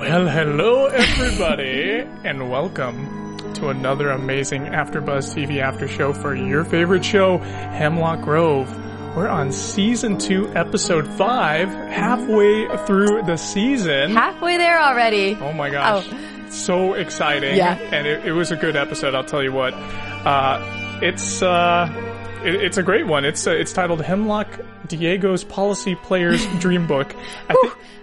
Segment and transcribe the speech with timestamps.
[0.00, 7.04] Well, hello everybody, and welcome to another amazing AfterBuzz TV after show for your favorite
[7.04, 8.74] show, Hemlock Grove.
[9.14, 14.12] We're on season two, episode five, halfway through the season.
[14.12, 15.36] Halfway there already.
[15.38, 16.08] Oh my gosh.
[16.10, 16.46] Oh.
[16.48, 17.58] So exciting.
[17.58, 17.74] Yeah.
[17.92, 19.74] And it, it was a good episode, I'll tell you what.
[19.74, 22.09] Uh, it's, uh,
[22.44, 23.24] it, it's a great one.
[23.24, 24.48] It's, uh, it's titled Hemlock
[24.86, 27.14] Diego's Policy Player's Dream Book.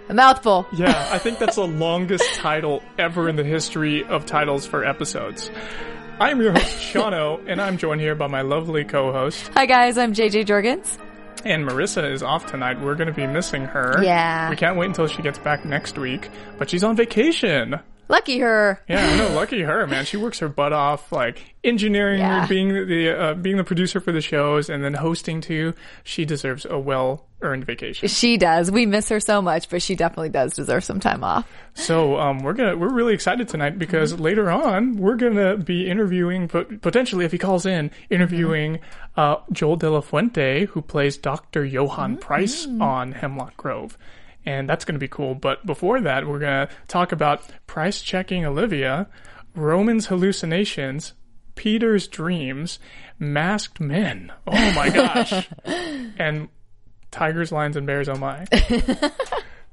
[0.08, 0.66] A mouthful.
[0.72, 5.50] yeah, I think that's the longest title ever in the history of titles for episodes.
[6.20, 9.48] I'm your host, Shano, and I'm joined here by my lovely co-host.
[9.54, 10.98] Hi guys, I'm JJ Jorgens.
[11.44, 12.80] And Marissa is off tonight.
[12.80, 14.02] We're going to be missing her.
[14.02, 14.50] Yeah.
[14.50, 17.78] We can't wait until she gets back next week, but she's on vacation.
[18.08, 18.80] Lucky her.
[18.88, 19.34] Yeah, know.
[19.34, 20.04] Lucky her, man.
[20.04, 22.46] She works her butt off, like engineering, Yeah.
[22.46, 25.74] being the uh, being the producer for the shows, and then hosting too.
[26.04, 28.08] She deserves a well earned vacation.
[28.08, 28.70] She does.
[28.70, 31.46] We miss her so much, but she definitely does deserve some time off.
[31.74, 34.22] So um, we're gonna we're really excited tonight because Mm-hmm.
[34.22, 38.78] later on we're gonna be interviewing, pot- potentially if he calls in, interviewing
[39.16, 42.20] uh, Joel De La Fuente, who plays Doctor Johann Mm-hmm.
[42.20, 43.98] Pryce on Hemlock Grove,
[44.48, 45.34] and that's gonna be cool.
[45.34, 49.06] But before that, we're gonna talk about Pryce checking Olivia,
[49.54, 51.12] Roman's hallucinations,
[51.54, 52.78] Peter's dreams,
[53.18, 54.32] masked men.
[54.46, 56.48] Oh my gosh, and
[57.10, 58.08] tigers, lions, and bears.
[58.08, 58.46] Oh my.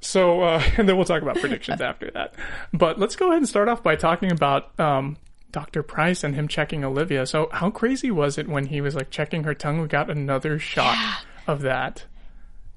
[0.01, 2.35] So, uh, and then we'll talk about predictions after that.
[2.71, 5.17] But let's go ahead and start off by talking about um,
[5.51, 5.81] Dr.
[5.81, 7.25] Pryce and him checking Olivia.
[7.25, 9.81] So, how crazy was it when he was like checking her tongue?
[9.81, 10.95] We got another shot
[11.47, 12.05] of that.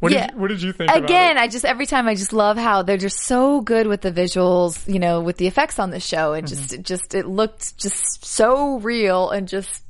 [0.00, 0.28] What Yeah.
[0.28, 1.40] did what did you think about Again, it?
[1.40, 4.86] I just every time I just love how they're just so good with the visuals,
[4.92, 8.24] you know, with the effects on the show, and just it just it looked just
[8.24, 9.82] so real and just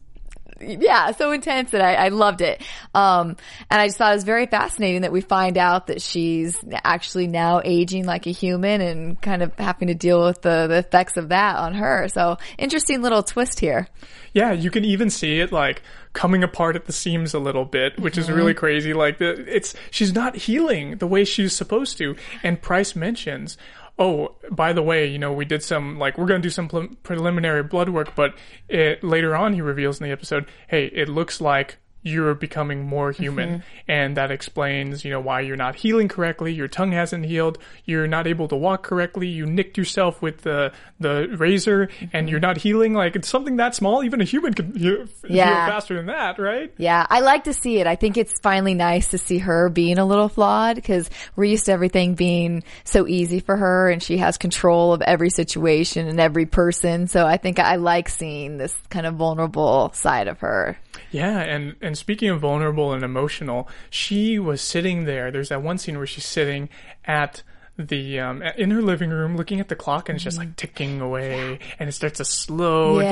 [0.61, 2.63] yeah, so intense that I, I loved it.
[2.95, 3.37] Um,
[3.71, 7.29] and I just thought it was very fascinating that we find out that she's actually
[7.29, 11.17] now aging like a human and kind of having to deal with the, the effects
[11.17, 12.09] of that on her.
[12.09, 13.87] So interesting little twist here.
[14.33, 15.83] Yeah, you can even see it like
[16.13, 18.61] coming apart at the seams a little bit, which is really mm-hmm.
[18.61, 18.95] crazy.
[18.95, 22.17] Like the, it's she's not healing the way she's supposed to.
[22.43, 23.57] And Pryce mentions,
[23.99, 26.69] "Oh, by the way, you know, we did some like we're going to do some
[26.69, 28.35] pre- preliminary blood work, but
[28.69, 33.13] it, later on he reveals in the episode, hey, it looks like you're becoming more
[33.13, 33.91] human mm-hmm.
[33.91, 38.07] and that explains you know why you're not healing correctly your tongue hasn't healed you're
[38.07, 42.07] not able to walk correctly you nicked yourself with the the razor mm-hmm.
[42.13, 45.47] and you're not healing like it's something that small even a human can heal, Yeah.
[45.47, 47.87] heal faster than that right Yeah, I like to see it.
[47.87, 51.67] I think it's finally nice to see her being a little flawed because we're used
[51.67, 56.21] to everything being so easy for her and she has control of every situation and
[56.21, 57.09] every person.
[57.09, 60.79] So I think I like seeing this kind of vulnerable side of her.
[61.11, 65.31] Yeah, and and speaking of vulnerable and emotional, she was sitting there.
[65.31, 66.69] There's that one scene where she's sitting
[67.05, 67.43] at
[67.81, 71.01] the um, in her living room looking at the clock and it's just like ticking
[71.01, 73.11] away and it starts to slow Yeah.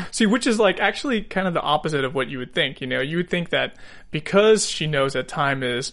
[0.00, 2.80] down see which is like actually kind of the opposite of what you would think
[2.80, 3.76] you know you would think that
[4.10, 5.92] because she knows that time is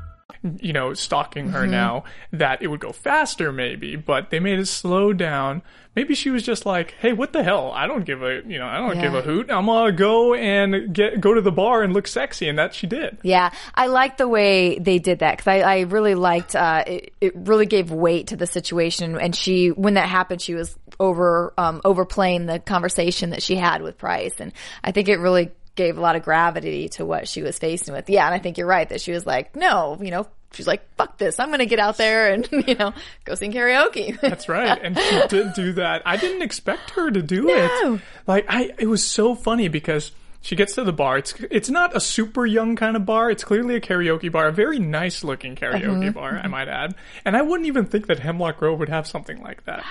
[0.59, 1.71] You know, stalking her Mm-hmm.
[1.71, 5.61] now, that it would go faster maybe, but they made it slow down.
[5.95, 7.71] Maybe she was just like, hey, what the hell?
[7.73, 9.51] I don't give a, you know, I don't give a hoot.
[9.51, 12.47] I'm gonna go and get, go to the bar and look sexy.
[12.47, 13.17] And that she did.
[13.23, 17.13] Yeah, I like the way they did that because I, I really liked uh, it.
[17.19, 21.53] It really gave weight to the situation, and she, when that happened, she was over
[21.57, 24.53] um, overplaying the conversation that she had with Pryce, and
[24.83, 28.09] I think it really gave a lot of gravity to what she was facing with.
[28.09, 30.81] Yeah, and I think you're right that she was like, no, you know, she's like,
[30.95, 32.93] fuck this, I'm gonna get out there and you know
[33.25, 34.19] go sing karaoke.
[34.21, 34.77] That's right.
[34.81, 36.01] And she did do that.
[36.05, 37.93] I didn't expect her to do No.
[37.95, 38.01] it.
[38.27, 40.11] Like I it was so funny because
[40.43, 41.19] she gets to the bar.
[41.19, 43.29] It's it's not a super young kind of bar.
[43.29, 46.11] It's clearly a karaoke bar, a very nice looking karaoke Mm-hmm.
[46.11, 46.95] bar, I might add.
[47.23, 49.85] And I wouldn't even think that Hemlock Grove would have something like that.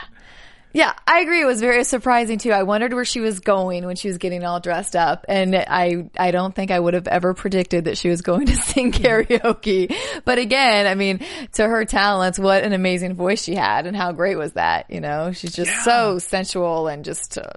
[0.73, 1.41] Yeah, I agree.
[1.41, 2.53] It was very surprising too.
[2.53, 6.09] I wondered where she was going when she was getting all dressed up, and I
[6.17, 9.95] I don't think I would have ever predicted that she was going to sing karaoke.
[10.25, 11.21] But again, I mean,
[11.55, 14.91] to her talents, what an amazing voice she had, and how great was that?
[14.91, 17.51] You know, she's just so sensual and just uh,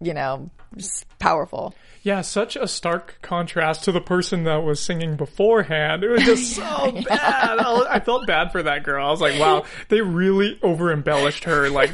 [0.00, 1.74] you know just powerful.
[2.02, 6.02] Yeah, such a stark contrast to the person that was singing beforehand.
[6.02, 7.58] It was just so bad.
[7.58, 9.06] I felt bad for that girl.
[9.06, 11.68] I was like, wow, they really over embellished her.
[11.68, 11.90] Like,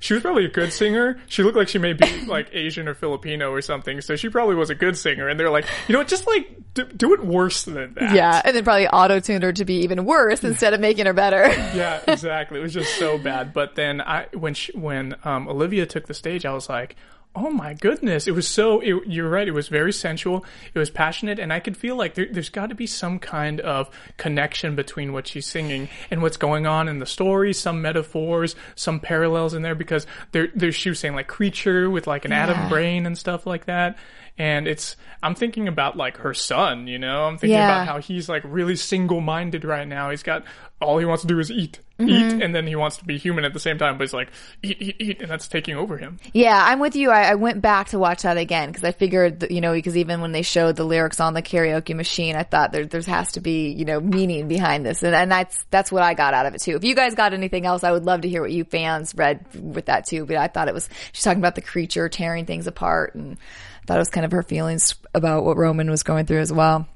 [0.00, 1.20] she was probably a good singer.
[1.28, 4.56] She looked like she may be like Asian or Filipino or something, so she probably
[4.56, 5.28] was a good singer.
[5.28, 8.14] And they're like, you know what, just like do, do it worse than that.
[8.14, 11.12] Yeah, and then probably auto tuned her to be even worse instead of making her
[11.12, 11.46] better.
[11.76, 12.58] yeah, exactly.
[12.58, 13.52] It was just so bad.
[13.52, 16.96] But then I, when she, when um, Olivia took the stage, I was like,
[17.36, 18.26] oh my goodness!
[18.26, 18.80] It was so.
[18.80, 19.46] It, you're right.
[19.48, 20.44] It was very sensual.
[20.72, 23.60] It was passionate, and I could feel like there, there's got to be some kind
[23.60, 27.52] of connection between what she's singing and what's going on in the story.
[27.52, 32.06] Some metaphors, some parallels in there because there, there's she was saying like creature with
[32.06, 33.96] like an atom brain and stuff like that.
[34.36, 37.82] And it's, I'm thinking about like her son, you know, I'm thinking Yeah.
[37.82, 40.10] about how he's like really single minded right now.
[40.10, 40.42] He's got
[40.80, 42.08] all he wants to do is eat, Mm-hmm.
[42.10, 44.28] eat, and then he wants to be human at the same time, but he's like,
[44.64, 46.18] eat, eat, eat, and that's taking over him.
[46.32, 47.12] Yeah, I'm with you.
[47.12, 49.96] I, I went back to watch that again because I figured, that, you know, because
[49.96, 53.30] even when they showed the lyrics on the karaoke machine, I thought there there has
[53.32, 56.46] to be, you know, meaning behind this, and, and that's that's what I got out
[56.46, 56.74] of it too.
[56.74, 59.46] If you guys got anything else, I would love to hear what you fans read
[59.54, 60.26] with that too.
[60.26, 63.36] But I thought it was she's talking about the creature tearing things apart, and
[63.84, 66.52] I thought it was kind of her feelings about what Roman was going through as
[66.52, 66.88] well.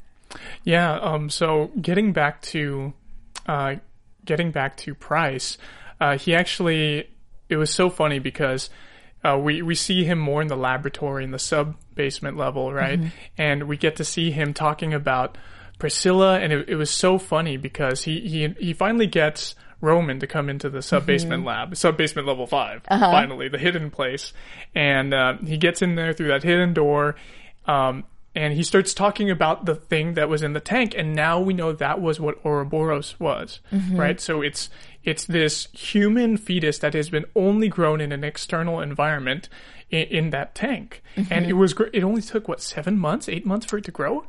[0.65, 0.99] Yeah.
[0.99, 1.31] Um.
[1.31, 2.93] So getting back to,
[3.49, 3.77] uh,
[4.25, 5.59] getting back to Pryce,
[6.01, 7.09] uh, he actually
[7.49, 8.71] it was so funny because.
[9.25, 13.01] Uh, we we see him more in the laboratory in the sub basement level, right?
[13.37, 15.37] And we get to see him talking about
[15.79, 20.27] Priscilla, and it, it was so funny because he he he finally gets Roman to
[20.27, 24.33] come into the sub basement lab, sub basement level 5 finally the hidden place,
[24.75, 27.15] and uh, he gets in there through that hidden door.
[27.67, 28.05] Um,
[28.39, 31.53] and he starts talking about the thing that was in the tank and now we
[31.53, 33.61] know that was what Ouroboros was
[33.93, 34.71] right so it's
[35.05, 39.49] it's this human fetus that has been only grown in an external environment
[39.91, 43.67] in, in that tank and it was it only took what 7 months 8 months
[43.67, 44.25] for it to grow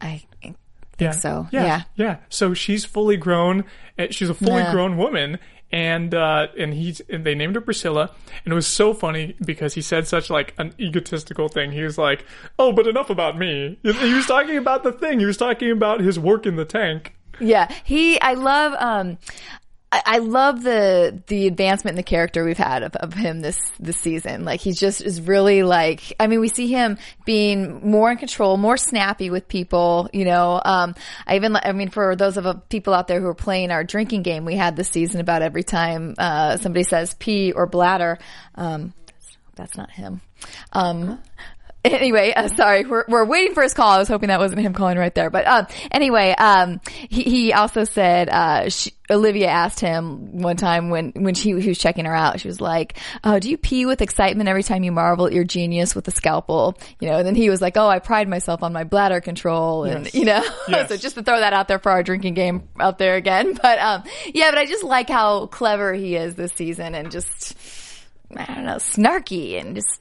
[0.00, 0.56] I think
[0.98, 1.10] yeah.
[1.12, 1.46] so.
[1.52, 1.64] Yeah.
[1.64, 1.82] Yeah.
[1.96, 2.16] Yeah.
[2.28, 3.64] So she's fully grown.
[3.98, 4.72] uh, She's a fully Yeah.
[4.72, 5.38] grown woman.
[5.70, 8.10] And, uh, and he's, and they named her Priscilla.
[8.44, 11.72] And it was so funny because he said such like an egotistical thing.
[11.72, 12.24] He was like,
[12.58, 13.78] Oh, but enough about me.
[13.82, 15.20] He he was talking about the thing.
[15.20, 17.14] He was talking about his work in the tank.
[17.40, 18.20] Yeah, he.
[18.20, 18.74] I love.
[18.78, 19.18] Um,
[19.90, 23.96] I, love the the advancement in the character we've had of, of him this this
[23.96, 24.44] season.
[24.44, 26.14] Like he just is really like.
[26.20, 30.10] I mean, we see him being more in control, more snappy with people.
[30.12, 30.94] You know, um,
[31.26, 31.56] I even.
[31.56, 34.44] I mean, for those of uh, people out there who are playing our drinking game,
[34.44, 38.18] we had this season about every time uh, somebody says pee or bladder.
[38.56, 38.92] Um,
[39.56, 40.20] that's not him.
[40.72, 41.18] Um,
[41.84, 43.88] anyway, uh, sorry, we're, we're waiting for his call.
[43.90, 45.30] I was hoping that wasn't him calling right there.
[45.30, 50.90] But um, anyway, um, he, he also said uh, she, Olivia asked him one time
[50.90, 52.40] when when she, he was checking her out.
[52.40, 55.44] She was like, "Oh, do you pee with excitement every time you marvel at your
[55.44, 58.62] genius with a scalpel?" You know, and then he was like, "Oh, I pride myself
[58.62, 60.14] on my bladder control," and Yes.
[60.14, 60.88] you know, Yes.
[60.88, 63.56] so just to throw that out there for our drinking game out there again.
[63.62, 64.02] But um,
[64.34, 67.54] yeah, but I just like how clever he is this season and just
[68.36, 70.00] I don't know, snarky and just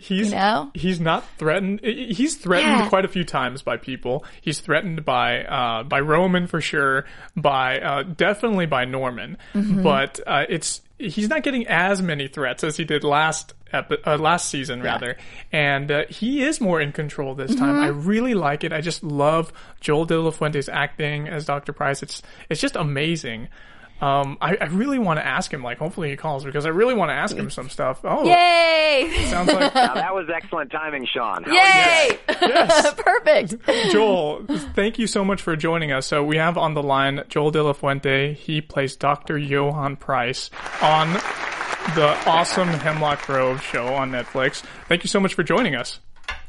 [0.00, 0.70] He's You know?
[0.74, 1.80] he's not threatened.
[1.84, 2.88] He's threatened Yeah.
[2.88, 4.24] quite a few times by people.
[4.40, 7.04] He's threatened by uh, by Roman for sure,
[7.36, 9.36] by uh, definitely by Norman.
[9.54, 9.82] Mm-hmm.
[9.82, 14.16] But uh, it's he's not getting as many threats as he did last epi- uh,
[14.18, 15.16] last season rather,
[15.52, 17.74] and uh, he is more in control this time.
[17.76, 17.84] Mm-hmm.
[17.84, 18.72] I really like it.
[18.72, 22.02] I just love Joel De La Fuente's acting as Doctor Pryce.
[22.02, 23.48] It's it's just amazing.
[24.00, 25.62] Um, I, I really want to ask him.
[25.62, 28.00] Like, hopefully he calls because I really want to ask him some stuff.
[28.04, 29.26] Oh, yay!
[29.28, 31.44] sounds like Now, that was excellent timing, Sean.
[31.44, 32.18] How are you?
[32.18, 32.92] Yay!
[32.96, 33.56] Perfect.
[33.92, 36.06] Joel, thank you so much for joining us.
[36.06, 38.34] So we have on the line Joel De La Fuente.
[38.34, 39.36] He plays Dr.
[39.36, 40.50] Johann Pryce
[40.82, 41.12] on
[41.94, 44.62] the awesome Hemlock Grove show on Netflix.
[44.88, 46.00] Thank you so much for joining us.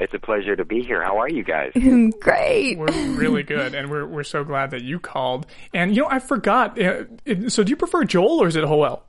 [0.02, 1.04] It's a pleasure to be here.
[1.04, 1.72] How are you guys?
[2.20, 2.76] Great.
[2.78, 5.46] We're really good, and we're we're so glad that you called.
[5.76, 6.82] And you know, I forgot.
[6.82, 7.04] uh,
[7.50, 9.04] So, do you prefer Joel or is it Joel?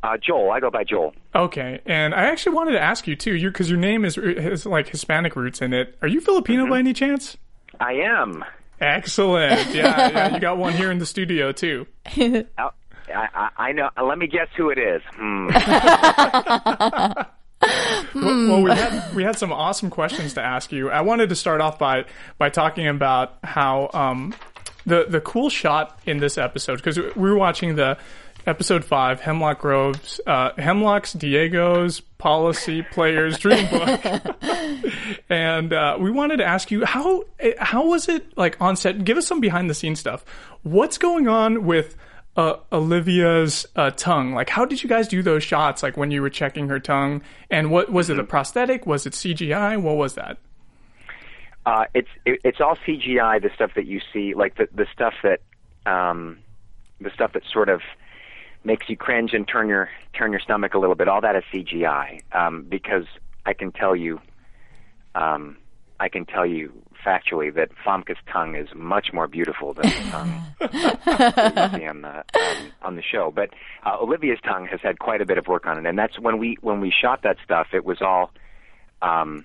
[0.00, 1.12] Uh, Joel, I go by Joel.
[1.34, 4.64] Okay, and I actually wanted to ask you too, you because your name is has
[4.64, 5.98] like Hispanic roots in it.
[6.00, 7.36] Are you Filipino by any chance?
[7.80, 8.44] I am.
[8.80, 9.66] Excellent.
[9.74, 11.86] Yeah, yeah, you got one here in the studio too.
[12.16, 12.70] Oh,
[13.12, 13.90] I, I, I know.
[14.00, 15.02] Let me guess who it is.
[15.16, 15.48] Hmm.
[17.60, 20.90] Well, well, we had we had some awesome questions to ask you.
[20.90, 22.04] I wanted to start off by
[22.38, 24.34] by talking about how um,
[24.86, 27.98] the the cool shot in this episode because we were watching the
[28.46, 34.00] episode five Hemlock Grove's uh, Hemlock's Diego's policy players dream book,
[35.28, 37.24] and uh, we wanted to ask you how
[37.58, 39.04] how was it like on set?
[39.04, 40.24] Give us some behind the scenes stuff.
[40.62, 41.96] What's going on with
[42.38, 44.32] uh, Olivia's uh, tongue.
[44.32, 45.82] Like, how did you guys do those shots?
[45.82, 48.18] Like when you were checking her tongue, and what was it?
[48.18, 48.86] A prosthetic?
[48.86, 49.82] Was it CGI?
[49.82, 50.38] What was that?
[51.66, 53.42] Uh, it's it, it's all CGI.
[53.42, 55.40] The stuff that you see, like the the stuff that
[55.84, 56.38] um,
[57.00, 57.80] the stuff that sort of
[58.62, 61.08] makes you cringe and turn your turn your stomach a little bit.
[61.08, 62.22] All that is CGI.
[62.30, 63.06] Um, because
[63.46, 64.20] I can tell you,
[65.16, 65.56] um,
[65.98, 66.72] I can tell you
[67.08, 72.06] factually that Famke's tongue is much more beautiful than the tongue on the um,
[72.82, 73.32] on the show.
[73.34, 73.50] But
[73.86, 76.38] uh, Olivia's tongue has had quite a bit of work on it, and that's when
[76.38, 77.68] we when we shot that stuff.
[77.72, 78.30] It was all,
[79.00, 79.44] um,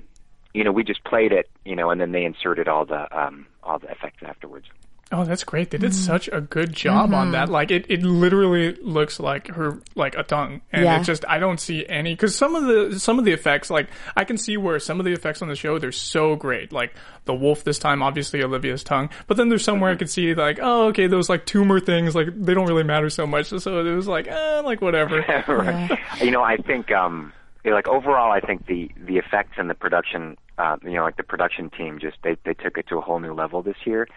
[0.53, 3.47] you know, we just played it, you know, and then they inserted all the um,
[3.63, 4.65] all the effects afterwards.
[5.13, 5.69] Oh, that's great.
[5.69, 7.47] They did such a good job on that.
[7.47, 10.61] Like it, it literally looks like her like a tongue.
[10.71, 10.99] And Yeah.
[10.99, 13.89] it just I don't see any cuz some of the some of the effects like
[14.17, 16.73] I can see where some of the effects on the show they're so great.
[16.73, 19.09] Like the wolf this time obviously Olivia's tongue.
[19.27, 22.29] But then there's somewhere I could see like oh okay those like tumor things like
[22.35, 23.49] they don't really matter so much.
[23.49, 25.23] So it was like eh, like whatever.
[25.47, 25.99] right.
[26.21, 27.33] You know, I think um you know,
[27.71, 31.23] like overall I think the the effects and the production uh you know, like the
[31.23, 34.07] production team just they they took it to a whole new level this year.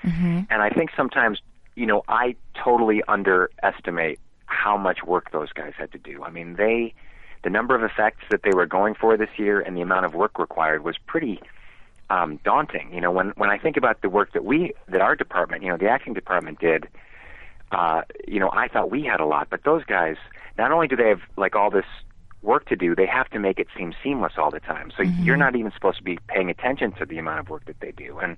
[0.51, 1.41] And I think sometimes,
[1.75, 6.25] you know, I totally underestimate how much work those guys had to do.
[6.25, 6.95] I mean, they
[7.43, 10.15] the number of effects that they were going for this year and the amount of
[10.15, 11.41] work required was pretty
[12.11, 12.93] um, daunting.
[12.93, 15.69] You know, when when I think about the work that we that our department, you
[15.69, 16.89] know, the acting department did,
[17.73, 20.17] uh, you know, I thought we had a lot, but those guys,
[20.59, 21.87] not only do they have like all this
[22.43, 24.91] work to do, they have to make it seem seamless all the time.
[24.97, 25.23] So mm-hmm.
[25.23, 27.93] you're not even supposed to be paying attention to the amount of work that they
[27.93, 28.19] do.
[28.19, 28.37] And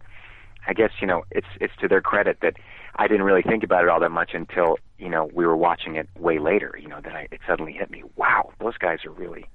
[0.67, 2.57] I guess you know, it's it's to their credit that
[2.97, 5.97] I didn't really think about it all that much until you know we were watching
[5.97, 6.79] it way later.
[6.81, 8.03] You know, that I, it suddenly hit me.
[8.17, 9.47] Wow, those guys are really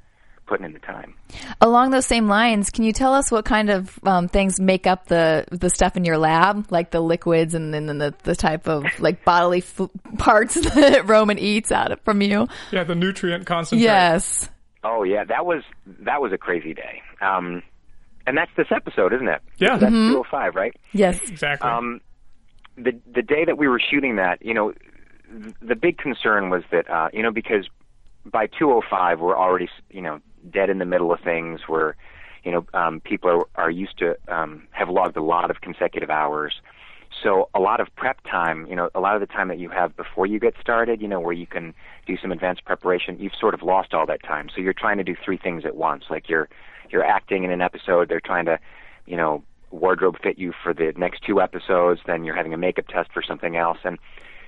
[0.45, 1.13] putting in the time.
[1.61, 5.07] Along those same lines, can you tell us what kind of um, things make up
[5.07, 8.85] the the stuff in your lab, like the liquids and then the, the type of
[8.99, 12.47] like bodily f- parts that Roman eats out of, from you?
[12.71, 13.83] yeah, the nutrient concentrate.
[13.83, 14.49] Yes.
[14.83, 15.63] Oh yeah, that was
[16.01, 17.01] that was a crazy day.
[17.21, 17.63] Um,
[18.25, 19.41] and that's this episode, isn't it?
[19.57, 19.77] Yeah.
[19.77, 20.75] that's 205, right?
[20.93, 21.19] Yes.
[21.29, 21.69] Exactly.
[21.69, 22.01] Um,
[22.77, 24.73] the the day that we were shooting that, you know,
[25.41, 27.67] th- the big concern was that uh, you know because
[28.25, 30.19] by 205 we're already you know
[30.51, 31.61] dead in the middle of things.
[31.67, 31.93] We're
[32.43, 36.09] you know um, people are are used to um, have logged a lot of consecutive
[36.09, 36.53] hours.
[37.21, 39.69] So a lot of prep time, you know, a lot of the time that you
[39.69, 41.73] have before you get started, you know, where you can
[42.07, 44.49] do some advanced preparation, you've sort of lost all that time.
[44.53, 46.05] So you're trying to do three things at once.
[46.09, 46.49] Like you're
[46.89, 48.59] you're acting in an episode, they're trying to,
[49.05, 52.87] you know, wardrobe fit you for the next two episodes, then you're having a makeup
[52.87, 53.79] test for something else.
[53.83, 53.97] And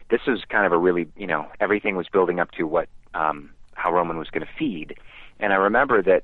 [0.10, 3.52] this was kind of a really, you know, everything was building up to what um
[3.74, 4.98] how Roman was going to feed.
[5.40, 6.24] And I remember that,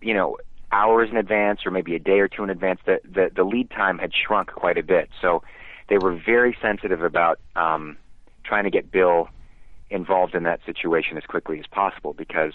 [0.00, 0.36] you know,
[0.72, 3.70] hours in advance or maybe a day or two in advance, the the, the lead
[3.70, 5.08] time had shrunk quite a bit.
[5.20, 5.42] So
[5.88, 7.96] they were very sensitive about um,
[8.44, 9.28] trying to get Bill
[9.90, 12.52] involved in that situation as quickly as possible because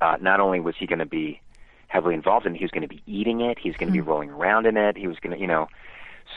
[0.00, 1.40] uh, not only was he going to be
[1.88, 4.00] heavily involved in it, he was going to be eating it, he's going to be
[4.00, 5.68] rolling around in it, he was going to, you know,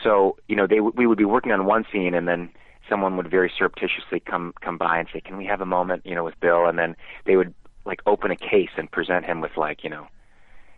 [0.04, 2.50] so you know they w- we would be working on one scene and then
[2.90, 6.16] someone would very surreptitiously come come by and say, "Can we have a moment?" You
[6.16, 6.96] know, with Bill, and then
[7.26, 7.54] they would
[7.88, 10.08] like open a case and present him with like you know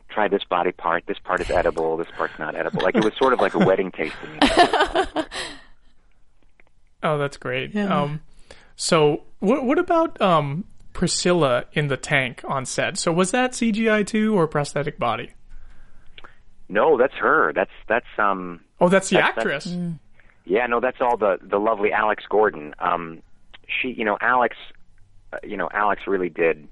[0.09, 1.03] try this body part.
[1.07, 1.97] This part is edible.
[1.97, 2.81] This part's not edible.
[2.81, 4.29] Like it was sort of like a wedding tasting.
[4.41, 5.25] You know?
[7.01, 7.75] Oh, that's great.
[7.77, 8.21] Um,
[8.75, 12.97] so what what about um Priscilla in the tank on set?
[12.97, 15.31] So was that CGI too or prosthetic body?
[16.67, 17.51] no, that's her.
[17.53, 18.61] That's that's um.
[18.81, 19.77] Oh, that's the That's- that's- actress.
[20.45, 22.73] Yeah, no, that's all the the lovely Alex Gordon.
[22.79, 23.21] Um,
[23.67, 24.55] she, you know, Alex,
[25.31, 26.67] uh, you know, Alex really did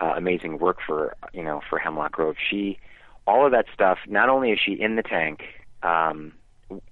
[0.00, 2.36] uh, amazing work for you know for Hemlock Grove.
[2.50, 2.78] She,
[3.26, 3.98] all of that stuff.
[4.08, 5.42] Not only is she in the tank,
[5.82, 6.32] um,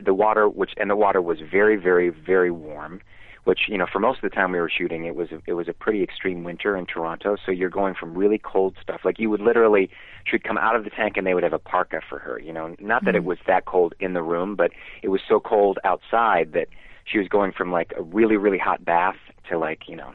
[0.00, 3.00] the water, which and the water was very, very, very warm.
[3.44, 5.68] Which you know, for most of the time we were shooting, it was it was
[5.68, 7.36] a pretty extreme winter in Toronto.
[7.46, 9.00] So you're going from really cold stuff.
[9.04, 9.88] Like you would literally,
[10.24, 12.38] she'd come out of the tank and they would have a parka for her.
[12.38, 14.72] You know, not that it was that cold in the room, but
[15.02, 16.68] it was so cold outside that
[17.06, 19.16] she was going from like a really, really hot bath
[19.48, 20.12] to like you know,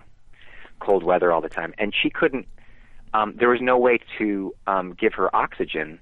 [0.80, 1.74] cold weather all the time.
[1.80, 2.46] And she couldn't.
[3.14, 6.00] Um, there was no way to um, give her oxygen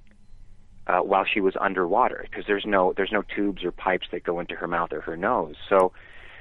[0.88, 4.40] uh, while she was underwater because there's no there's no tubes or pipes that go
[4.40, 5.56] into her mouth or her nose.
[5.70, 5.92] So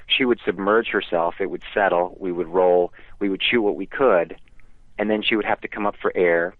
[0.06, 1.36] she would submerge herself.
[1.40, 2.16] It would settle.
[2.18, 2.92] We would roll.
[3.18, 4.36] We would chew what we could,
[4.98, 6.54] and then she would have to come up for air,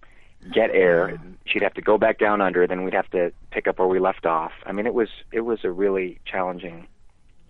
[0.53, 1.21] get air.
[1.47, 2.67] She'd have to go back down under.
[2.67, 4.53] Then we'd have to pick up where we left off.
[4.67, 6.87] I mean, it was it was a really challenging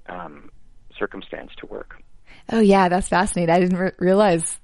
[0.09, 0.51] um,
[0.99, 2.03] circumstance to work.
[2.53, 3.55] Oh yeah, that's fascinating.
[3.55, 4.61] I didn't re- realize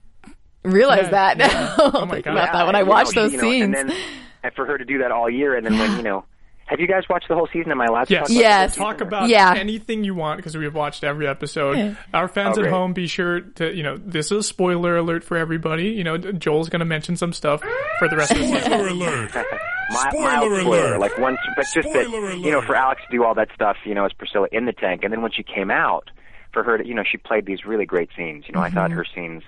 [0.73, 1.39] realize Yeah, that.
[1.39, 1.75] yeah.
[1.79, 2.33] Oh my Think God.
[2.33, 3.65] about that when I you know, watched she- those you know, scenes.
[3.79, 3.97] And then
[4.43, 6.25] and for her to do that all year, and then when you know,
[6.67, 7.71] have you guys watched the whole season?
[7.71, 8.27] Am I allowed to Yes.
[8.27, 8.75] talk about Yes.
[8.75, 9.55] the Talk about Yeah.
[9.57, 11.97] anything you want because we've watched every episode.
[12.13, 15.23] Our fans Oh, at home, be sure to you know this is a spoiler alert
[15.25, 15.91] for everybody.
[15.91, 17.63] You know Joel's going to mention some stuff
[17.99, 18.63] for the rest of the season.
[18.63, 19.35] Spoiler alert.
[19.89, 20.99] Mi- Spoiler mild alert.
[21.01, 23.77] like once, but just that Spoiler you know, for Alex to do all that stuff,
[23.85, 26.11] you know, as Priscilla in the tank, and then when she came out,
[26.53, 28.47] for her to, you know, she played these really great scenes.
[28.49, 28.99] You know, I thought mm-hmm.
[28.99, 29.45] her scenes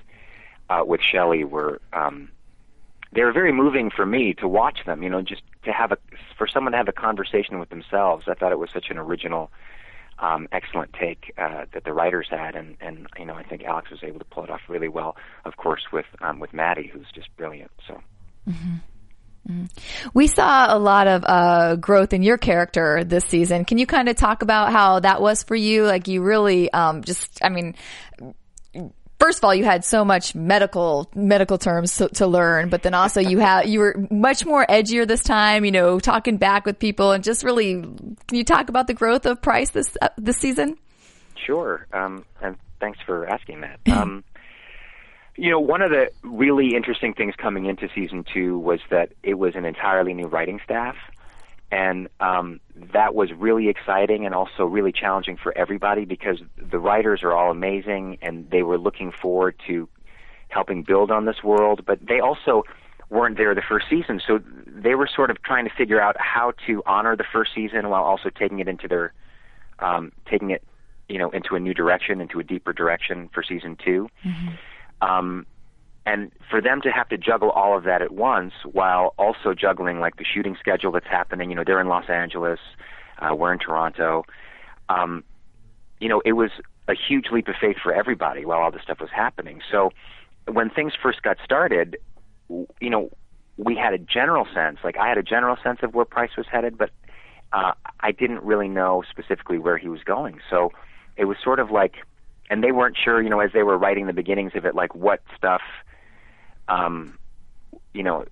[0.69, 2.31] uh, with Shelley were, um,
[3.13, 5.03] they were very moving for me to watch them.
[5.03, 5.99] You know, just to have a,
[6.37, 8.25] for someone to have a conversation with themselves.
[8.29, 9.51] I thought it was such an original,
[10.19, 13.91] um, excellent take uh, that the writers had, and and you know, I think Alex
[13.91, 15.17] was able to pull it off really well.
[15.45, 17.71] Of course, with um, with Maddie, who's just brilliant.
[17.87, 18.01] So.
[20.13, 23.65] We saw a lot of uh, growth in your character this season.
[23.65, 25.87] Can you kind of talk about how that was for you?
[25.87, 27.75] Like you really um, just, I mean,
[29.19, 32.95] first of all, you had so much medical medical terms to, to learn, but then
[32.95, 35.65] also you have you were much more edgier this time.
[35.65, 37.83] You know, talking back with people and just really.
[37.83, 40.79] Can you talk about the growth of Pryce this uh, this season?
[41.47, 43.81] Sure, um, and thanks for asking that.
[43.99, 44.23] Um,
[45.39, 49.35] you know, one of the really interesting things coming into season two was that it
[49.35, 50.97] was an entirely new writing staff,
[51.71, 52.61] and um,
[52.95, 57.51] that was really exciting and also really challenging for everybody because the writers are all
[57.51, 59.89] amazing and they were looking forward to
[60.49, 62.65] helping build on this world, but they also
[63.11, 66.53] weren't there the first season, so they were sort of trying to figure out how
[66.67, 69.13] to honor the first season while also taking it into their
[69.79, 70.63] um, taking it
[71.09, 74.09] you know, into a new direction, into a deeper direction for season 2
[75.01, 75.47] Um,
[76.09, 80.01] and for them to have to juggle all of that at once while also juggling
[80.01, 82.59] like the shooting schedule that's happening, you know, they're in Los Angeles,
[83.19, 84.25] uh, we're in Toronto.
[84.89, 85.23] Um,
[86.01, 86.51] you know, it was
[86.89, 89.61] a huge leap of faith for everybody while all this stuff was happening.
[89.71, 89.91] So
[90.51, 91.99] when things first got started,
[92.49, 93.11] you know,
[93.59, 96.47] we had a general sense, like I had a general sense of where Pryce was
[96.51, 96.89] headed, but
[97.53, 100.41] uh, I didn't really know specifically where he was going.
[100.49, 100.73] So
[101.19, 101.97] it was sort of like,
[102.49, 104.95] and they weren't sure, you know, as they were writing the beginnings of it, like
[104.95, 105.61] what stuff,
[106.69, 107.19] um,
[107.93, 108.25] you know,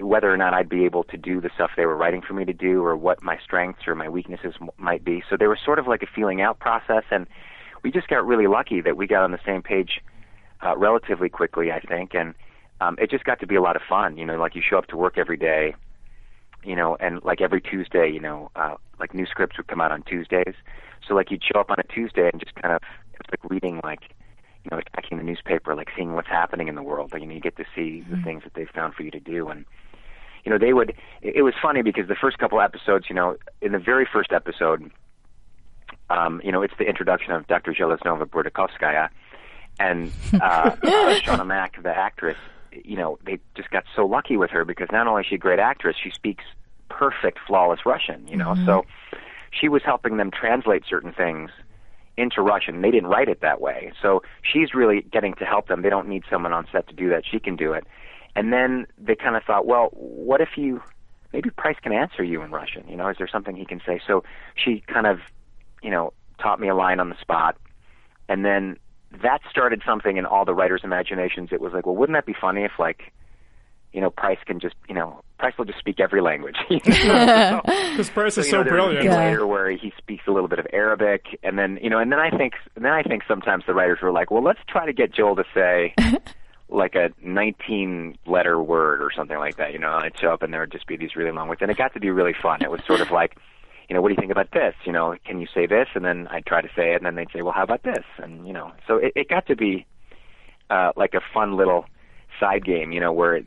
[0.00, 2.44] whether or not I'd be able to do the stuff they were writing for me
[2.44, 5.22] to do, or what my strengths or my weaknesses m- might be.
[5.28, 7.26] So there was sort of like a feeling out process, and
[7.82, 10.00] we just got really lucky that we got on the same page
[10.64, 12.34] uh, relatively quickly, I think, and
[12.80, 14.16] um, it just got to be a lot of fun.
[14.16, 15.74] You know, like you show up to work every day,
[16.64, 19.92] you know, and like every Tuesday, you know, uh, like new scripts would come out
[19.92, 20.54] on Tuesdays.
[21.06, 22.82] So like you'd show up on a Tuesday and just kind of
[23.20, 24.14] it's like reading like
[24.64, 27.12] you know, checking the newspaper, like seeing what's happening in the world.
[27.12, 29.20] Like, you know, you get to see the things that they've found for you to
[29.20, 29.48] do.
[29.48, 29.64] And,
[30.44, 33.36] you know, they would, it, it was funny because the first couple episodes, you know,
[33.60, 34.90] in the very first episode,
[36.10, 37.72] um, you know, it's the introduction of Dr.
[37.72, 39.08] Zhelezhnova Burdakovskaya.
[39.80, 40.76] And uh, uh,
[41.20, 42.36] Shauna Mack, the actress,
[42.84, 45.38] you know, they just got so lucky with her because not only is she a
[45.38, 46.44] great actress, she speaks
[46.88, 48.28] perfect, flawless Russian.
[48.28, 48.84] You know, so
[49.50, 51.50] she was helping them translate certain things
[52.22, 52.80] into Russian.
[52.80, 55.82] They didn't write it that way, so she's really getting to help them.
[55.82, 57.84] They don't need someone on set to do that; she can do it.
[58.34, 60.80] And then they kind of thought, well, what if you
[61.32, 62.88] maybe Pryce can answer you in Russian?
[62.88, 64.00] You know, is there something he can say?
[64.06, 65.18] So she kind of,
[65.82, 67.56] you know, taught me a line on the spot,
[68.28, 68.76] and then
[69.22, 71.50] that started something in all the writers' imaginations.
[71.52, 73.12] It was like, well, wouldn't that be funny if like,
[73.92, 76.56] you know, Pryce can just, you know, Pryce will just speak every language.
[76.70, 79.02] Because Pryce is you so know, there brilliant.
[79.02, 79.16] thing Yeah.
[79.18, 82.18] later where he speaks a little bit of Arabic, and then you know, and then
[82.18, 84.92] I think, and then I think sometimes the writers were like, well, let's try to
[84.92, 85.94] get Joel to say
[86.68, 89.72] like a 19 letter word or something like that.
[89.72, 91.60] You know, and I'd show up and there would just be these really long words,
[91.60, 92.62] and it got to be really fun.
[92.62, 93.36] It was sort of like.
[93.88, 94.74] You know, what do you think about this?
[94.86, 95.88] You know, can you say this?
[95.94, 98.04] And then I'd try to say it, and then they'd say, "Well, how about this?"
[98.16, 99.84] And you know, so it, it got to be
[100.70, 101.84] uh, like a fun little
[102.42, 103.40] side game, you know, where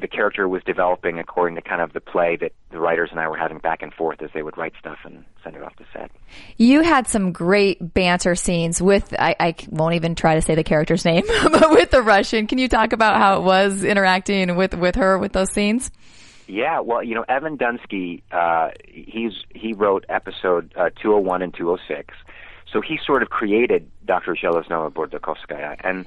[0.00, 3.28] the character was developing according to kind of the play that the writers and I
[3.28, 5.84] were having back and forth as they would write stuff and send it off to
[5.92, 6.10] set.
[6.58, 10.64] You had some great banter scenes with, I, I won't even try to say the
[10.64, 12.46] character's name, but with the Russian.
[12.46, 15.90] Can you talk about how it was interacting with, with her with those scenes?
[16.46, 22.14] Yeah, well, you know, Evan Dunsky, uh, he's he wrote episode uh, 201 and 206,
[22.70, 24.34] so he sort of created Dr.
[24.34, 26.04] Zhelezhnova Bordakovskaya, and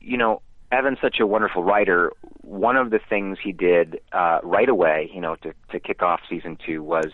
[0.00, 2.12] you know, Evan's such a wonderful writer.
[2.42, 6.20] One of the things he did uh, right away, you know, to to kick off
[6.28, 7.12] season two was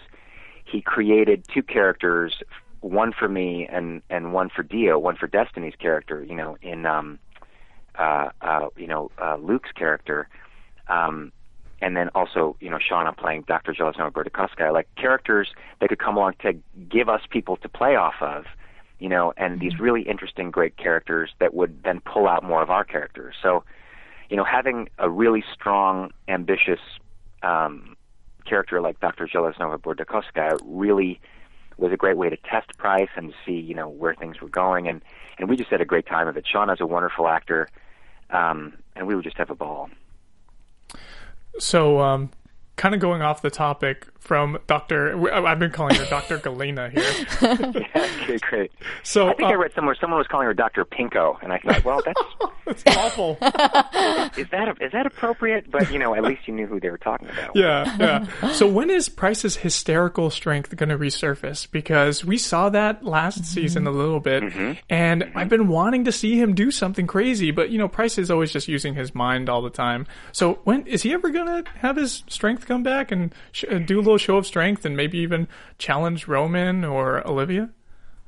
[0.65, 2.43] he created two characters,
[2.81, 6.85] one for me and and one for Tiio, one for Destiny's character, you know, in
[6.85, 7.19] um,
[7.97, 10.29] uh, uh, you know, uh, Luke's character.
[10.89, 11.33] Um,
[11.81, 13.73] and then also, you know, Shauna playing Dr.
[13.75, 15.49] Zhelezhnova Berdikovskaya, like characters
[15.81, 16.55] that could come along to
[16.89, 18.47] give us people to play off of,
[18.99, 22.71] you know, and these really interesting, great characters that would then pull out more of
[22.71, 23.35] our characters.
[23.43, 23.65] So,
[24.31, 26.81] you know, having a really strong, ambitious
[27.43, 27.97] um,
[28.47, 29.27] character like Dr.
[29.27, 31.21] Zhelezhnova Berdikovskaya really
[31.77, 34.87] was a great way to test Pryce and see, you know, where things were going.
[34.89, 35.03] And,
[35.39, 36.47] and we just had a great time of it.
[36.51, 37.69] Sean Shauna's a wonderful actor,
[38.31, 39.91] um, and we would just have a ball.
[41.59, 42.31] So, um,
[42.77, 45.31] kind of going off the topic from Dr.
[45.33, 46.39] I've been calling her Dr.
[46.39, 47.27] Galena here.
[47.43, 48.73] okay, great.
[49.03, 50.85] So, I think I uh, read somewhere someone was calling her Dr.
[50.85, 52.21] Pinko, and I thought, well, that's
[52.67, 53.33] it's awful.
[54.41, 55.71] is that is that appropriate?
[55.71, 57.55] But you know, at least you knew who they were talking about.
[57.55, 58.53] Yeah, yeah.
[58.53, 61.71] So when is Pryce's hysterical strength going to resurface?
[61.71, 64.43] Because we saw that last season a little bit,
[64.89, 68.31] and I've been wanting to see him do something crazy, but you know, Pryce is
[68.31, 70.07] always just using his mind all the time.
[70.33, 73.79] So when is he ever going to have his strength come back and sh- uh,
[73.79, 75.49] do a little show of strength and maybe even
[75.79, 77.71] challenge Roman or Olivia?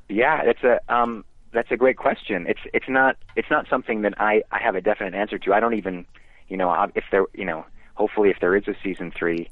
[0.09, 2.45] Yeah, that's a um, that's a great question.
[2.47, 5.53] It's it's not it's not something that I I have a definite answer to.
[5.53, 6.05] I don't even
[6.47, 9.49] you know if there you know hopefully if there is a season three,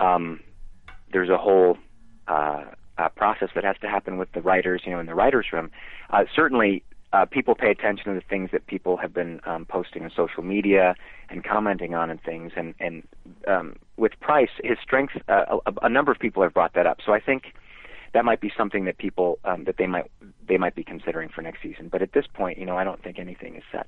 [0.00, 0.40] um,
[1.12, 1.76] there's a whole
[2.26, 2.64] uh,
[2.98, 5.70] uh, process that has to happen with the writers, you know, in the writers' room.
[6.10, 10.04] Uh, certainly, uh, people pay attention to the things that people have been um, posting
[10.04, 10.94] on social media
[11.28, 12.52] and commenting on and things.
[12.56, 13.02] And and
[13.48, 16.98] um, with Pryce, his strength, uh, a, a number of people have brought that up.
[17.04, 17.54] So I think
[18.12, 20.10] that might be something that people um, that they might
[20.46, 21.88] they might be considering for next season.
[21.88, 23.86] But at this point, you know, I don't think anything is set.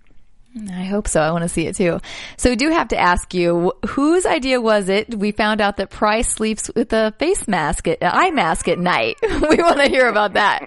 [0.70, 1.20] I hope so.
[1.22, 1.98] I want to see it too.
[2.36, 5.14] So we do have to ask you, whose idea was it?
[5.14, 9.16] We found out that Pryce sleeps with a face mask, at, eye mask at night.
[9.22, 10.66] we want to hear about that.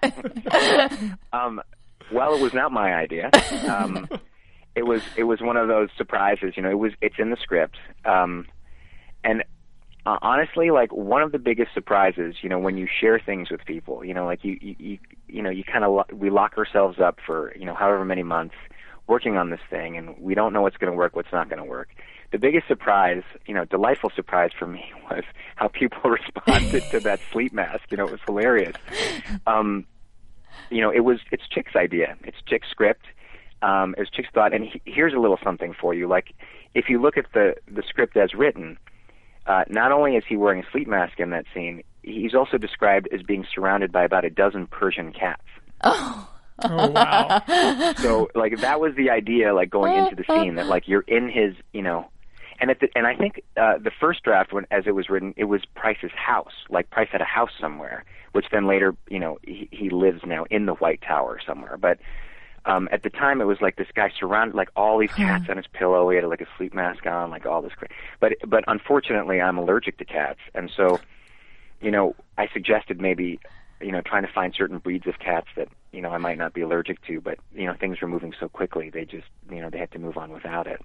[1.34, 1.62] Um,
[2.12, 3.30] well, it was not my idea.
[3.68, 4.08] Um,
[4.76, 6.54] it was it was one of those surprises.
[6.56, 7.78] You know, it was it's in the script.
[8.04, 8.48] Um,
[9.24, 9.44] and
[10.06, 13.65] uh, honestly, like one of the biggest surprises, you know, when you share things with
[13.65, 16.58] people, you know, like you you you, you know, you kind of lo- we lock
[16.58, 18.56] ourselves up for you know however many months
[19.08, 21.62] working on this thing, and we don't know what's going to work, what's not going
[21.62, 21.89] to work.
[22.32, 25.24] The biggest surprise, you know, delightful surprise for me was
[25.56, 27.84] how people responded to that sleep mask.
[27.89, 28.76] You know, it was hilarious.
[29.48, 29.86] Um,
[30.70, 32.15] you know, it was it's Chic's idea.
[32.24, 33.06] It's Chic's script.
[33.62, 34.54] Um, it was Chic's thought.
[34.54, 36.08] And he, here's a little something for you.
[36.08, 36.34] Like,
[36.74, 38.78] if you look at the the script as written,
[39.48, 43.08] uh, not only is he wearing a sleep mask in that scene, he's also described
[43.13, 45.44] as being surrounded by about a dozen Persian cats.
[46.63, 47.44] Oh wow!
[47.98, 51.30] So, like, that was the idea, like going into the scene that like you're in
[51.30, 52.10] his, you know.
[52.60, 55.34] And at the, and I think uh, the first draft, when as it was written,
[55.36, 56.54] it was Pryce's house.
[56.70, 60.46] Like Pryce had a house somewhere, which then later, you know, he, he lives now
[60.50, 61.78] in the White Tower somewhere.
[61.78, 62.00] But
[62.65, 65.58] um, at the time, it was like this guy surrounded, like all these cats on
[65.58, 66.10] his pillow.
[66.10, 67.74] He had like a sleep mask on, like all this.
[67.74, 67.89] Cra-
[68.20, 71.00] but but unfortunately, I'm allergic to cats, and so,
[71.82, 73.39] you know, I suggested maybe,
[73.86, 76.54] you know, trying to find certain breeds of cats that you know I might not
[76.54, 79.69] be allergic to, but you know things were moving so quickly they just you know
[79.69, 80.82] they had to move on without it.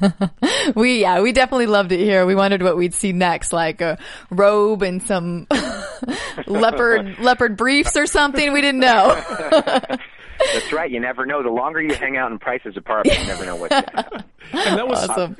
[0.74, 2.24] We yeah, we definitely loved it here.
[2.24, 3.98] We wondered what we'd see next, like a
[4.30, 5.46] robe and some
[6.46, 8.52] leopard leopard briefs or something.
[8.52, 9.22] We didn't know.
[10.52, 10.90] That's right.
[10.90, 11.42] You never know.
[11.42, 14.24] The longer you hang out in Pryce's apartment, you never know what's going to happen.
[14.54, 15.36] And that was Awesome.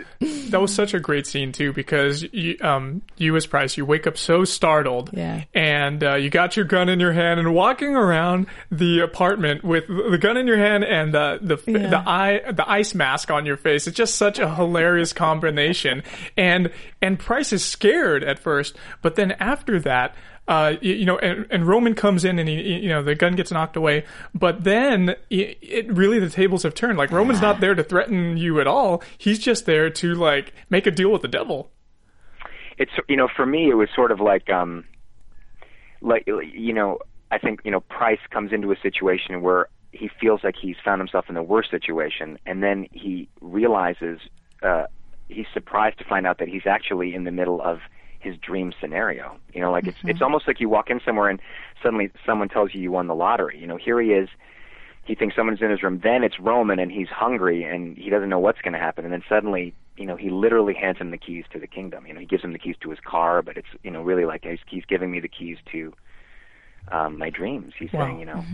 [0.51, 4.07] that was such a great scene too because you, um, you as Pryce, you wake
[4.07, 5.43] up so startled, Yeah.
[5.53, 9.87] and uh, you got your gun in your hand and walking around the apartment with
[9.89, 11.89] the gun in your hand and the the Yeah.
[11.91, 13.87] the eye the ice mask on your face.
[13.87, 16.05] It's just such a hilarious combination,
[16.37, 16.71] and
[17.03, 20.15] and Pryce is scared at first, but then after that.
[20.49, 23.37] Uh, you, you know, and, and Roman comes in and he, you know, the gun
[23.37, 26.99] gets knocked away, but then it, it really the tables have turned.
[26.99, 29.03] Like Roman's not there to threaten you at all.
[29.17, 31.71] He's just there to like make a deal with the devil.
[32.79, 34.85] it's you know for me it was sort of like um
[36.01, 36.99] like you know
[37.31, 41.01] I think you know Pryce comes into a situation where he feels like he's found
[41.01, 44.19] himself in the worst situation and then he realizes
[44.63, 44.85] uh
[45.29, 47.79] he's surprised to find out that he's actually in the middle of
[48.23, 51.41] his dream scenario you know like it's it's almost like you walk in somewhere and
[51.83, 54.29] suddenly someone tells you you won the lottery you know here he is
[55.05, 56.01] he thinks someone's in his room.
[56.03, 59.05] Then it's Roman, and he's hungry, and he doesn't know what's going to happen.
[59.05, 62.07] And then suddenly, you know, he literally hands him the keys to the kingdom.
[62.07, 64.25] You know, he gives him the keys to his car, but it's you know really
[64.25, 65.93] like he's, he's giving me the keys to
[66.91, 67.73] um, my dreams.
[67.79, 68.07] He's Wow.
[68.07, 68.45] saying, you know,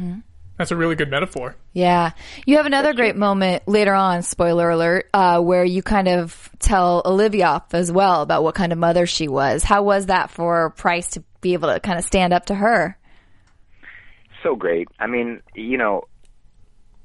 [0.58, 1.56] That's a really good metaphor.
[1.72, 2.10] Yeah.
[2.44, 7.00] You have another great moment later on, spoiler alert, uh, where you kind of tell
[7.06, 9.62] Olivia off as well about what kind of mother she was.
[9.62, 12.98] How was that for Pryce to be able to kind of stand up to her?
[14.42, 14.88] so great.
[14.98, 16.04] I mean, you know,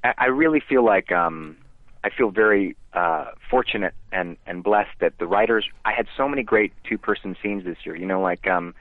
[0.04, 1.58] I, I really feel like um,
[2.04, 5.66] I feel very uh, fortunate and and blessed that the writers.
[5.86, 7.96] I had so many great two person scenes this year.
[7.96, 8.76] You know, like um,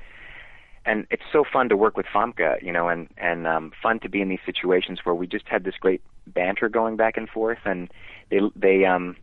[0.84, 2.62] and it's so fun to work with Famke.
[2.62, 5.64] You know, and and um, fun to be in these situations where we just had
[5.64, 7.90] this great banter going back and forth, and
[8.30, 9.16] they they um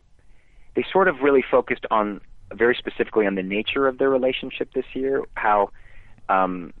[0.74, 2.20] they sort of really focused on
[2.52, 5.22] very specifically on the nature of their relationship this year.
[5.34, 5.70] How
[6.28, 6.72] um,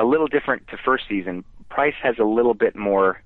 [0.00, 1.44] a little different to first season.
[1.68, 3.22] Pryce has a little bit more.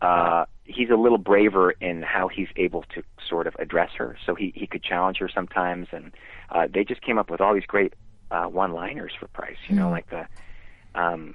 [0.00, 4.16] Uh, he's a little braver in how he's able to sort of address her.
[4.24, 6.12] So he he could challenge her sometimes, and
[6.50, 7.94] uh, they just came up with all these great
[8.30, 9.56] uh, one-liners for Pryce.
[9.68, 10.26] You know, like the
[10.94, 11.34] um,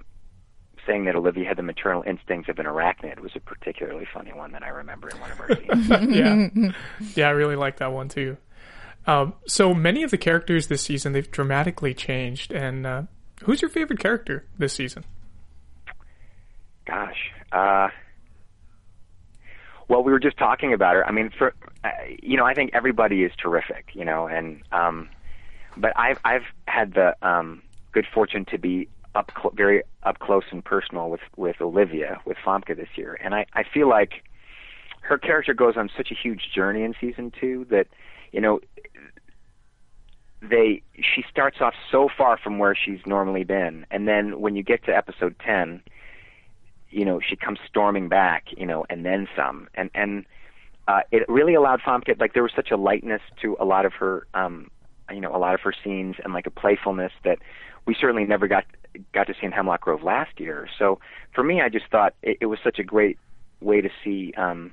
[0.88, 4.52] saying that Olivia had the maternal instincts of an arachnid was a particularly funny one
[4.54, 6.16] that I remember in one of our scenes.
[6.16, 6.72] yeah,
[7.16, 8.38] yeah, I really like that one too.
[9.08, 12.52] Um, so many of the characters this season they've dramatically changed.
[12.52, 13.04] And uh,
[13.44, 15.06] who's your favorite character this season?
[16.86, 17.32] Gosh.
[17.52, 17.90] Uh,
[19.88, 21.06] well, we were just talking about her.
[21.06, 21.90] I mean, for uh,
[22.22, 23.88] you know, I think everybody is terrific.
[23.94, 25.10] You know, and um,
[25.78, 30.44] but I've I've had the um, good fortune to be up cl- very up close
[30.52, 34.24] and personal with with Olivia with Famke this year, and I I feel like
[35.02, 37.88] her character goes on such a huge journey in season two that
[38.32, 38.60] you know
[40.42, 43.86] they she starts off so far from where she's normally been.
[43.92, 45.82] And then when you get to episode 10
[46.90, 49.68] you know she comes storming back you know and then some.
[49.76, 50.26] And and
[50.88, 53.94] uh it really allowed Famke like there was such a lightness to a lot of
[53.94, 54.70] her um
[55.10, 57.40] you know a lot of her scenes and like a playfulness that
[57.86, 58.66] we certainly never got
[59.14, 61.00] got to see in Hemlock Grove last year so
[61.34, 63.18] for me I just thought it, it was such a great
[63.62, 64.72] way to see um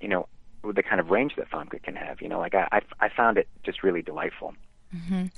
[0.00, 0.28] you know
[0.62, 3.38] the kind of range that Famke can have you know like I I, I found
[3.38, 4.54] it just really delightful
[4.94, 5.30] mhm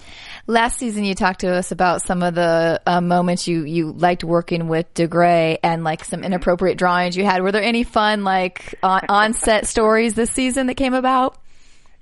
[0.49, 4.23] Last season, you talked to us about some of the uh, moments you, you liked
[4.23, 7.43] working with Dougray and like some inappropriate drawings you had.
[7.43, 11.37] Were there any fun like on, on set stories this season that came about?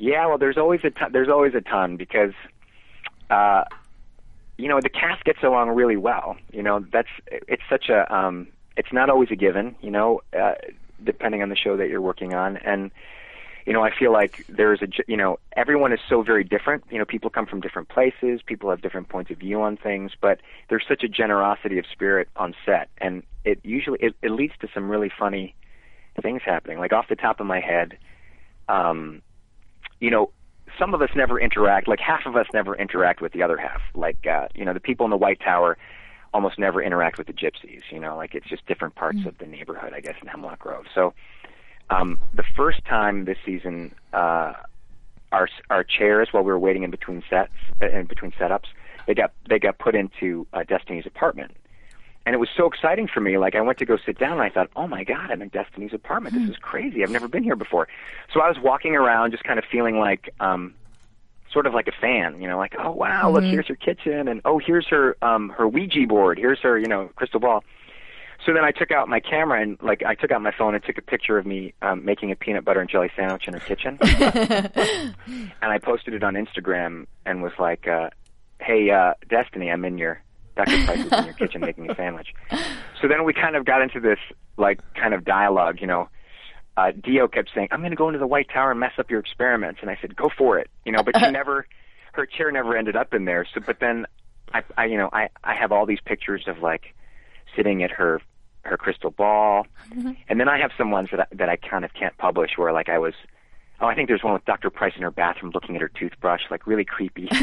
[0.04, 2.34] Yeah, well, there's always a ton, there's always a ton because,
[3.30, 3.64] uh,
[4.58, 6.36] you know, the cast gets along really well.
[6.52, 9.76] You know, that's it's such a um, it's not always a given.
[9.80, 10.56] You know, uh,
[11.02, 12.90] depending on the show that you're working on, and
[13.64, 16.84] you know, I feel like there's a you know everyone is so very different.
[16.90, 20.12] You know, people come from different places, people have different points of view on things,
[20.20, 20.38] but
[20.68, 24.68] there's such a generosity of spirit on set, and it usually it, it leads to
[24.74, 25.54] some really funny
[26.20, 26.78] things happening.
[26.78, 27.96] Like off the top of my head.
[28.68, 29.22] Um,
[30.00, 30.30] you know,
[30.78, 31.88] some of us never interact.
[31.88, 33.80] Like half of us never interact with the other half.
[33.94, 35.76] Like uh, you know, the people in the White Tower
[36.32, 37.82] almost never interact with the gypsies.
[37.90, 40.84] You know, like it's just different parts of the neighborhood, I guess, in Hemlock Grove.
[40.94, 41.14] So
[41.90, 44.54] um, the first time this season, uh,
[45.32, 47.52] our our chairs while we were waiting in between sets,
[47.82, 48.66] uh, in between setups,
[49.06, 51.52] they got they got put into uh, Destiny's apartment.
[52.26, 53.36] And it was so exciting for me.
[53.36, 55.48] Like I went to go sit down, and I thought, "Oh my God, I'm in
[55.48, 56.34] Destiny's apartment.
[56.34, 57.02] This is crazy.
[57.02, 57.86] I've never been here before."
[58.32, 60.74] So I was walking around, just kind of feeling like, um,
[61.52, 62.40] sort of like a fan.
[62.40, 65.68] You know, like, "Oh wow, look, here's her kitchen, and oh, here's her um, her
[65.68, 66.38] Ouija board.
[66.38, 67.62] Here's her, you know, crystal ball."
[68.44, 70.84] so then I took out my camera and like I took out my phone and
[70.84, 73.60] took a picture of me um, making a peanut butter and jelly sandwich in her
[73.60, 78.10] kitchen, and I posted it on Instagram and was like, uh,
[78.60, 80.20] "Hey, uh, Destiny, I'm in your
[80.56, 80.84] Dr.
[80.84, 82.34] Pryce is in your kitchen making a sandwich."
[83.00, 84.18] So then we kind of got into this
[84.56, 86.08] like kind of dialogue, you know.
[86.76, 89.10] Uh, Tiio kept saying, "I'm going to go into the White Tower and mess up
[89.10, 91.02] your experiments," and I said, "Go for it," you know.
[91.02, 91.66] But she never,
[92.12, 93.46] her chair never ended up in there.
[93.54, 94.06] So, but then,
[94.52, 96.94] I, I you know, I I have all these pictures of like
[97.54, 98.20] sitting at her
[98.62, 99.66] her crystal ball,
[100.28, 102.72] and then I have some ones that I, that I kind of can't publish where
[102.72, 103.14] like I was.
[103.80, 104.70] Oh, I think there's one with Dr.
[104.70, 107.28] Pryce in her bathroom looking at her toothbrush, like really creepy.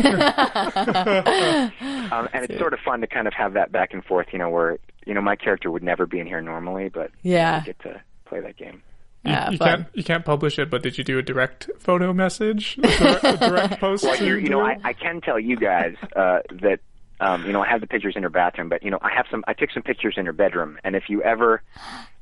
[0.82, 4.40] um, and it's sort of fun to kind of have that back and forth, you
[4.40, 7.38] know, where you know my character would never be in here normally, but you know,
[7.38, 7.60] Yeah.
[7.60, 8.82] we get to play that game.
[9.24, 9.68] You, Yeah, you fun.
[9.68, 13.24] can't you can't publish it, but did you do a direct photo message, a direct,
[13.24, 14.04] a direct post?
[14.04, 16.80] Well, you, you know, I, I can tell you guys uh, that
[17.20, 19.26] um, you know I have the pictures in her bathroom, but you know I have
[19.30, 19.44] some.
[19.48, 21.62] I took some pictures in her bedroom, and if you ever,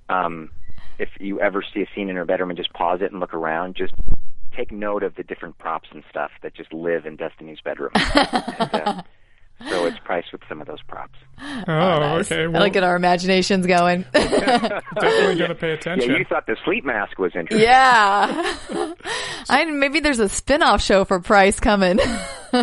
[0.10, 0.50] um,
[1.00, 3.34] if you ever see a scene in her bedroom and just pause it and look
[3.34, 3.94] around, just
[4.56, 7.92] take note of the different props and stuff that just live in Destiny's bedroom.
[7.96, 9.02] and, uh,
[9.68, 11.18] so it's priced with some of those props.
[11.42, 12.44] oh, oh okay.
[12.44, 14.06] I Well, like get our imaginations going.
[14.14, 16.12] definitely gonna pay attention.
[16.12, 17.68] Yeah, you thought the sleep mask was interesting.
[17.68, 18.56] yeah.
[19.50, 22.00] I maybe there's a spin-off show for Pryce coming.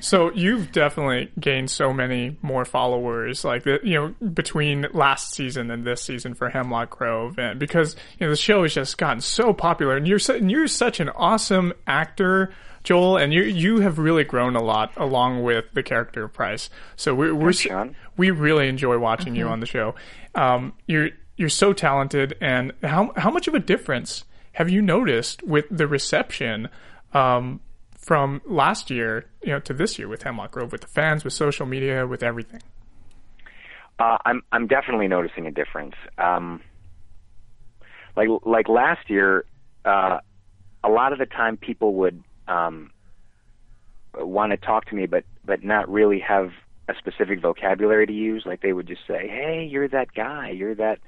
[0.00, 5.70] So you've definitely gained so many more followers, like the, you know, between last season
[5.70, 9.20] and this season for Hemlock Grove, and because you know the show has just gotten
[9.20, 12.52] so popular, and you're su- and you're such an awesome actor,
[12.82, 16.70] Joel, and you you have really grown a lot along with the character of Pryce.
[16.96, 19.94] So we're we're Thanks, we really enjoy watching you on the show.
[20.34, 25.42] Um, you're you're so talented, and how how much of a difference have you noticed
[25.42, 26.68] with the reception?
[27.14, 27.60] Um,
[28.02, 31.32] from last year, you know, to this year with Hemlock Grove, with the fans, with
[31.32, 32.60] social media, with everything.
[33.98, 35.94] Uh, I'm I'm definitely noticing a difference.
[36.18, 36.60] Um,
[38.16, 39.44] like like last year,
[39.84, 40.18] uh,
[40.82, 42.90] a lot of the time people would um,
[44.14, 46.52] want to talk to me, but but not really have
[46.88, 48.44] a specific vocabulary to use.
[48.46, 50.50] Like they would just say, "Hey, you're that guy.
[50.50, 50.98] You're that,"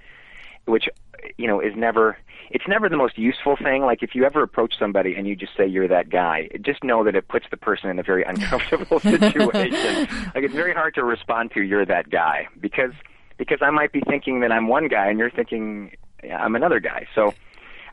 [0.66, 0.88] which
[1.36, 2.16] you know is never.
[2.50, 3.82] It's never the most useful thing.
[3.82, 7.02] Like if you ever approach somebody and you just say you're that guy, just know
[7.04, 10.08] that it puts the person in a very uncomfortable situation.
[10.34, 12.92] like it's very hard to respond to you're that guy because
[13.38, 15.92] because I might be thinking that I'm one guy and you're thinking
[16.22, 17.06] yeah, I'm another guy.
[17.14, 17.34] So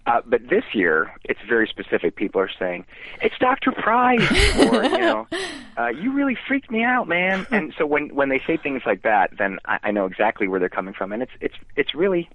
[0.06, 2.16] uh, but this year, it's very specific.
[2.16, 2.86] People are saying,
[3.22, 3.72] "It's Dr.
[3.72, 5.28] Pryce," or you know,
[5.78, 9.04] uh, "You really freaked me out, man." And so when when they say things like
[9.04, 12.30] that, then I, I know exactly where they're coming from, and it's it's it's really.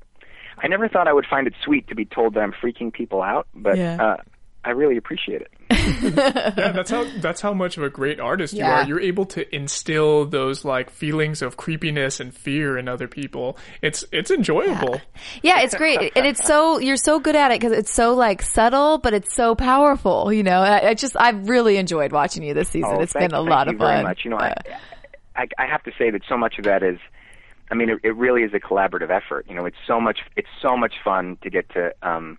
[0.63, 3.21] I never thought I would find it sweet to be told that I'm freaking people
[3.21, 4.03] out, but Yeah.
[4.03, 4.17] uh,
[4.65, 5.53] I really appreciate it.
[5.71, 8.85] Yeah, that's how that's how much of a great artist you are.
[8.85, 13.57] You're able to instill those like feelings of creepiness and fear in other people.
[13.83, 15.01] It's it's enjoyable.
[15.43, 18.43] yeah, it's great, and it's so you're so good at it because it's so like
[18.43, 20.33] subtle, but it's so powerful.
[20.33, 22.91] You know, I, I just I've really enjoyed watching you this season.
[22.95, 23.89] Oh, it's thank- been a thank lot you of fun.
[23.95, 24.21] Very much.
[24.25, 24.55] You know, I,
[25.35, 26.99] I I have to say that so much of that is,
[27.71, 29.47] I mean, it, it really is a collaborative effort.
[29.49, 32.39] You know, it's so much it's so much fun to get to um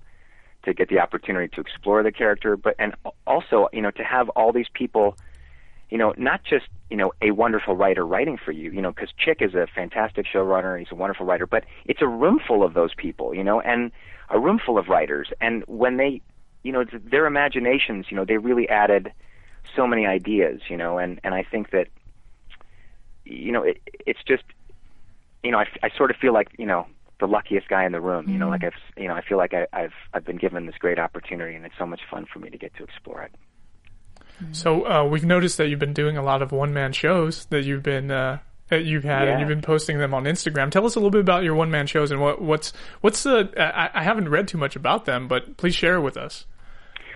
[0.63, 4.30] to get the opportunity to explore the character, but and also you know to have
[4.30, 5.17] all these people,
[5.89, 9.10] you know, not just you know a wonderful writer writing for you, you know, because
[9.17, 12.74] Chic is a fantastic showrunner, he's a wonderful writer, but it's a room full of
[12.74, 13.91] those people, you know, and
[14.30, 16.22] a room full of writers, and when they,
[16.63, 19.12] you know, their imaginations, you know, they really added
[19.76, 21.88] so many ideas, you know, and and I think that,
[23.24, 24.43] you know, it, it's just,
[25.43, 26.88] you know, I, I sort of feel like you know
[27.19, 29.53] the luckiest guy in the room, you know, like I've, you know, I feel like
[29.53, 32.49] I, I've I've been given this great opportunity, and it's so much fun for me
[32.49, 33.32] to get to explore it.
[34.51, 37.63] So uh, we've noticed that you've been doing a lot of one man shows that
[37.65, 38.38] you've been uh,
[38.69, 40.69] that you've had, and you've been posting them on Instagram.
[40.69, 43.49] Tell us a little bit about your one man shows and what what's what's the.
[43.58, 46.45] I, I haven't read too much about them, but please share with us.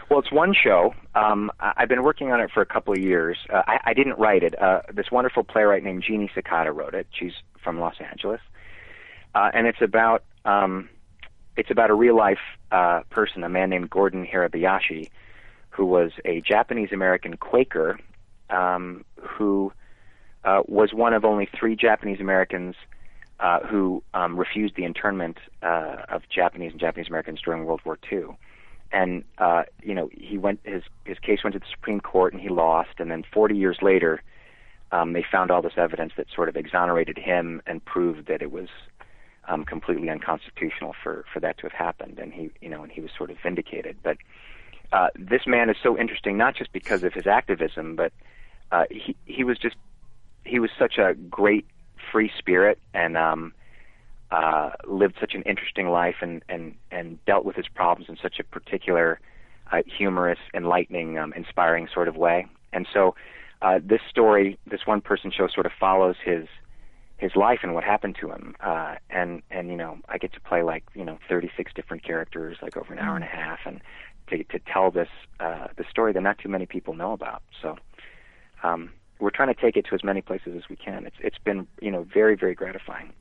[0.10, 0.94] Well, it's one show.
[1.16, 3.38] Um, I- I've been working on it for a couple of years.
[3.54, 4.60] Uh, I, I didn't write it.
[4.62, 7.08] Uh, this wonderful playwright named Jeannie Sakata wrote it.
[7.18, 7.32] She's
[7.64, 8.42] from Los Angeles,
[9.36, 10.90] uh, and it's about um,
[11.58, 12.40] it's about a real life
[12.72, 15.10] uh, person, a man named Gordon Hirabayashi,
[15.70, 18.00] who was a Japanese American Quaker
[18.50, 19.72] um, who
[20.44, 22.76] uh, was one of only three Japanese Americans
[23.40, 27.98] uh, who um, refused the internment uh, of Japanese and Japanese Americans during World War
[28.12, 28.36] II
[28.92, 32.42] and uh, you know he went his his case went to the Supreme Court and
[32.42, 34.22] he lost, and then 40 years later,
[34.92, 38.52] um, they found all this evidence that sort of exonerated him and proved that it
[38.52, 38.68] was
[39.48, 43.02] um, completely unconstitutional for for that to have happened, and he you know and he
[43.02, 43.98] was sort of vindicated.
[44.04, 44.18] But
[44.92, 48.12] uh, this man is so interesting not just because of his activism, but
[48.72, 49.76] uh, he he was just
[50.46, 51.66] he was such a great
[52.12, 53.54] free spirit and um
[54.32, 58.40] uh, lived such an interesting life and and and dealt with his problems in such
[58.40, 59.20] a particular,
[59.72, 62.48] uh, humorous, enlightening, um, inspiring sort of way.
[62.72, 63.16] And so,
[63.62, 66.48] uh, this story, this one person show, sort of follows his
[67.22, 68.56] his life and what happened to him.
[68.60, 72.58] Uh, and and you know, I get to play like you know 36 different characters,
[72.62, 73.80] like over an hour and a half, and
[74.28, 75.10] to to tell this
[75.40, 77.44] uh, the story that not too many people know about.
[77.62, 77.78] So.
[78.64, 81.06] Um, we're trying to take it to as many places as we can.
[81.06, 83.14] It's it's been you know very very gratifying.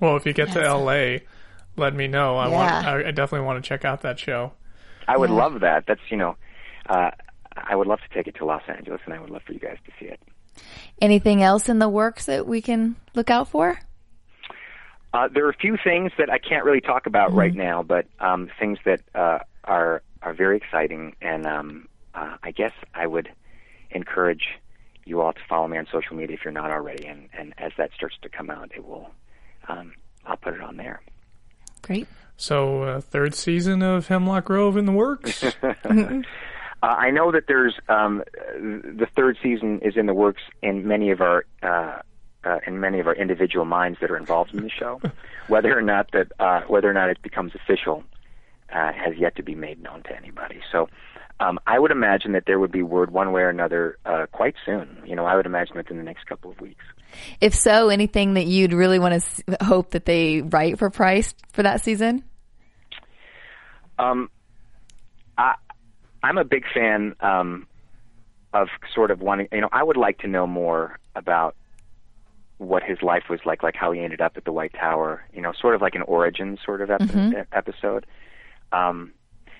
[0.00, 1.18] Well, if you get to LA,
[1.76, 2.36] let me know.
[2.36, 2.70] I want.
[2.70, 2.90] Yeah.
[2.90, 4.52] I, I definitely want to check out that show.
[5.06, 5.84] I would love that.
[5.86, 6.36] That's you know,
[6.88, 7.10] uh,
[7.56, 9.58] I would love to take it to Los Angeles, and I would love for you
[9.58, 10.20] guys to see it.
[11.00, 13.78] Anything else in the works that we can look out for?
[15.12, 18.06] Uh, there are a few things that I can't really talk about right now, but
[18.18, 23.28] um, things that uh, are are very exciting, and um, uh, I guess I would
[23.90, 24.48] encourage
[25.04, 27.72] you all to follow me on social media if you're not already, and, and as
[27.76, 29.10] that starts to come out, it will.
[29.68, 29.92] Um,
[30.26, 31.02] I'll put it on there.
[31.82, 32.08] Great.
[32.36, 35.44] So, uh, third season of Hemlock Grove in the works.
[36.84, 41.10] Uh, I know that there's um, the third season is in the works in many
[41.12, 42.02] of our uh,
[42.44, 45.00] uh, in many of our individual minds that are involved in the show.
[45.48, 48.04] whether or not that uh, whether or not it becomes official
[48.70, 50.60] uh, has yet to be made known to anybody.
[50.70, 50.88] So.
[51.40, 54.54] Um, I would imagine that there would be word one way or another uh, quite
[54.64, 55.02] soon.
[55.04, 56.84] You know, I would imagine within the next couple of weeks.
[57.40, 61.34] If so, anything that you'd really want to s- hope that they write for Pryce
[61.52, 62.22] for that season?
[63.98, 64.30] Um,
[65.36, 65.56] I,
[66.24, 67.66] I'm a big fan um,
[68.52, 69.48] of sort of wanting.
[69.52, 71.54] You know, I would like to know more about
[72.58, 75.24] what his life was like, like how he ended up at the White Tower.
[75.34, 77.06] You know, sort of like an origin sort of epi-
[77.52, 78.06] episode.
[78.72, 79.12] Um,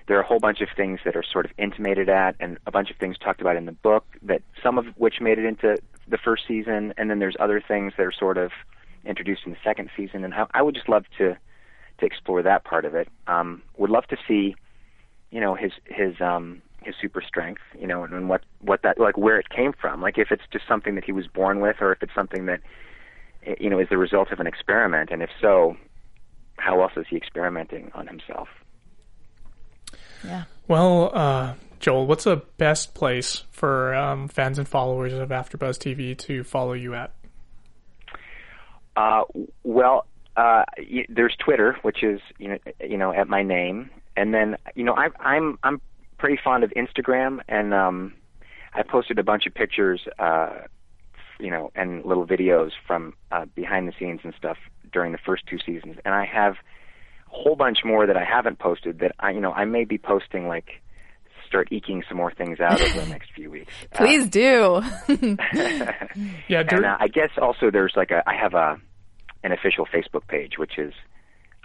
[0.07, 2.71] there are a whole bunch of things that are sort of intimated at, and a
[2.71, 5.77] bunch of things talked about in the book that some of which made it into
[6.09, 8.53] the first season, and then there's other things that are sort of
[9.05, 10.25] introduced in the second season.
[10.25, 11.37] And I, I would just love to
[11.99, 13.09] to explore that part of it.
[13.27, 14.57] Um, would love to see,
[15.65, 19.39] his his um, his super strength, you know, and, and what what that like where
[19.39, 20.01] it came from.
[20.01, 22.61] Like if it's just something that he was born with, or if it's something that
[23.47, 25.77] eh, you know is the result of an experiment, and if so,
[26.57, 28.49] how else is he experimenting on himself?
[30.25, 30.45] Yeah.
[30.69, 36.17] well, uh, Joel, what's the best place for um, fans and followers of AfterBuzz TV
[36.17, 37.13] to follow you at?
[38.97, 39.25] Uh,
[39.65, 40.07] well,
[40.37, 44.57] uh, y- there's Twitter, which is you know you know at my name, and then
[44.75, 45.81] you know I, I'm I'm
[46.19, 48.15] pretty fond of Instagram, and um,
[48.73, 50.61] I posted a bunch of pictures, uh,
[51.39, 54.57] you know, and little videos from uh, behind the scenes and stuff
[54.93, 56.55] during the first two seasons, and I have
[57.27, 59.99] a whole bunch more that I haven't posted that I you know I may be
[59.99, 60.81] posting like
[61.47, 63.73] start eking some more things out over the next few weeks.
[63.93, 64.83] Uh, Please do.
[66.49, 68.79] Yeah, and uh, I guess also there's like a I have a
[69.43, 70.95] an official Facebook page, which is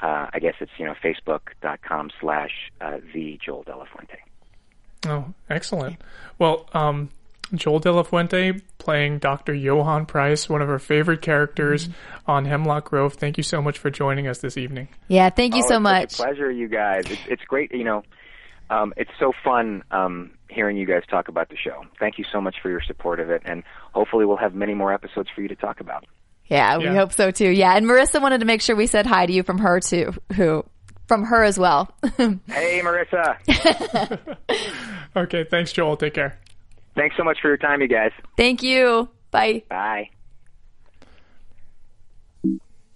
[0.01, 4.17] uh, I guess it's you know facebook.com slash uh, the Joel De La Fuente.
[5.07, 5.97] Oh, excellent.
[6.37, 7.09] Well, um,
[7.55, 9.53] Joel De La Fuente playing Dr.
[9.53, 12.31] Johann Pryce, one of our favorite characters Mm-hmm.
[12.31, 13.13] on Hemlock Grove.
[13.15, 14.87] Thank you so much for joining us this evening.
[15.07, 15.29] yeah.
[15.29, 16.13] Thank you Oh, so it's much.
[16.13, 17.03] A pleasure, you guys.
[17.09, 17.71] It's, it's great.
[17.73, 18.03] You know,
[18.69, 21.85] um, it's so fun um, hearing you guys talk about the show.
[21.99, 24.93] Thank you so much for your support of it, and hopefully we'll have many more
[24.93, 26.05] episodes for you to talk about.
[26.49, 26.93] Yeah, we Yeah.
[26.95, 27.49] hope so too.
[27.49, 30.13] Yeah, and Marissa wanted to make sure we said hi to you from her too,
[30.35, 30.65] who
[31.07, 31.93] from her as well.
[32.47, 33.37] Hey, Marissa.
[35.15, 35.97] Okay, thanks, Joel.
[35.97, 36.37] Take care.
[36.95, 38.11] Thanks so much for your time, you guys.
[38.37, 39.09] Thank you.
[39.31, 39.63] Bye.
[39.69, 40.09] Bye.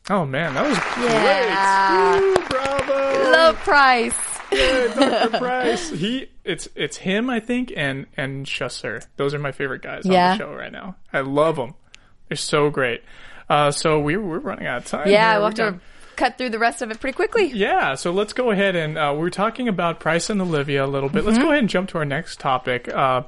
[0.10, 0.78] Oh man, that was
[1.10, 2.20] Yeah.
[2.20, 2.38] great!
[2.38, 3.32] Woo, bravo!
[3.32, 4.16] Love Pryce.
[4.52, 5.30] Dr.
[5.40, 5.90] Pryce.
[5.92, 9.02] He, it's it's him, I think, and and Chaucer.
[9.16, 10.32] Those are my favorite guys Yeah.
[10.34, 10.96] on the show right now.
[11.14, 11.76] I love them.
[12.28, 13.02] They're so great.
[13.50, 15.08] Uh, so we're we're running out of time.
[15.08, 15.40] Yeah, here.
[15.40, 15.80] we'll We have to
[16.16, 17.48] cut through the rest of it pretty quickly.
[17.48, 21.10] Yeah, so let's go ahead and uh, we're talking about Pryce and Olivia a little
[21.10, 21.20] bit.
[21.20, 21.28] Mm-hmm.
[21.28, 22.88] Let's go ahead and jump to our next topic.
[22.88, 23.24] Uh,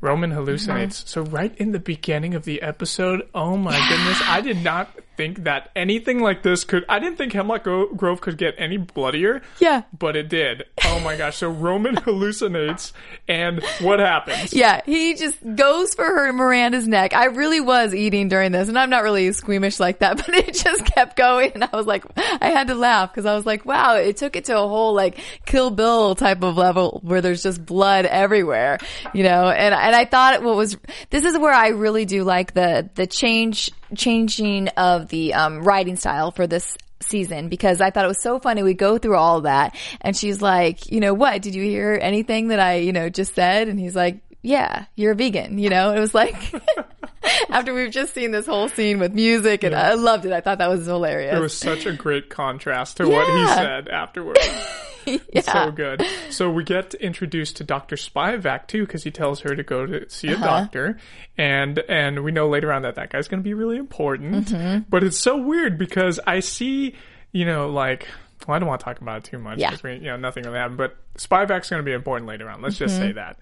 [0.00, 1.02] Roman hallucinates.
[1.02, 1.06] Mm-hmm.
[1.06, 5.44] So right in the beginning of the episode, oh my goodness, I did not think
[5.44, 6.84] that anything like this could.
[6.88, 9.42] I didn't think Hemlock Grove could get any bloodier.
[9.58, 9.82] Yeah.
[9.98, 10.64] but it did.
[10.84, 11.38] Oh my gosh!
[11.38, 12.92] So Roman hallucinates,
[13.26, 14.52] and what happens?
[14.52, 17.14] Yeah, he just goes for her Miranda's neck.
[17.14, 20.54] I really was eating during this, and I'm not really squeamish like that, but it
[20.54, 23.64] just kept going, and I was like, I had to laugh because I was like,
[23.64, 27.42] wow, it took it to a whole like Kill Bill type of level where there's
[27.42, 28.78] just blood everywhere,
[29.14, 29.48] you know.
[29.48, 30.76] And and I thought what was
[31.10, 35.94] this is where I really do like the the change changing of the um, writing
[35.94, 38.64] style for this season because I thought it was so funny.
[38.64, 41.40] We go through all that and she's like, you know, what?
[41.40, 43.68] Did you hear anything that I, you know, just said?
[43.68, 45.92] And he's like, yeah, you're a vegan, you know?
[45.92, 46.34] It was like,
[47.48, 50.32] After we've just seen this whole scene with music, and I loved it.
[50.32, 51.36] I thought that was hilarious.
[51.36, 54.40] It was such a great contrast to what he said afterwards.
[55.32, 55.40] yeah.
[55.40, 56.02] So good.
[56.30, 57.96] So we get introduced to Dr.
[57.96, 60.44] Spivak too, because he tells her to go to see Uh-huh.
[60.44, 60.98] a doctor,
[61.38, 64.48] and and we know later on that that guy's going to be really important.
[64.48, 64.80] Mm-hmm.
[64.88, 66.94] But it's so weird because I see,
[67.32, 68.08] you know, like.
[68.46, 69.70] Well, I don't want to talk about it too much Yeah.
[69.70, 70.76] because we, you know, nothing really happened.
[70.76, 72.60] But Spivak's going to be important later on.
[72.62, 73.02] Let's just Mm-hmm.
[73.02, 73.38] say that.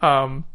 [0.00, 0.46] Um,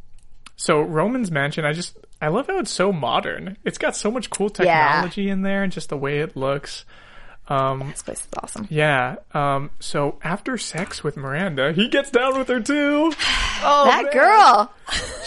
[0.58, 3.56] so Roman's mansion, I just I love how it's so modern.
[3.64, 6.86] It's got so much cool technology in there, and just the way it looks.
[7.48, 8.68] This place is awesome.
[8.70, 9.18] Yeah.
[9.34, 13.12] Um, so after sex with Miranda, he gets down with her too.
[13.66, 14.74] Oh, that girl,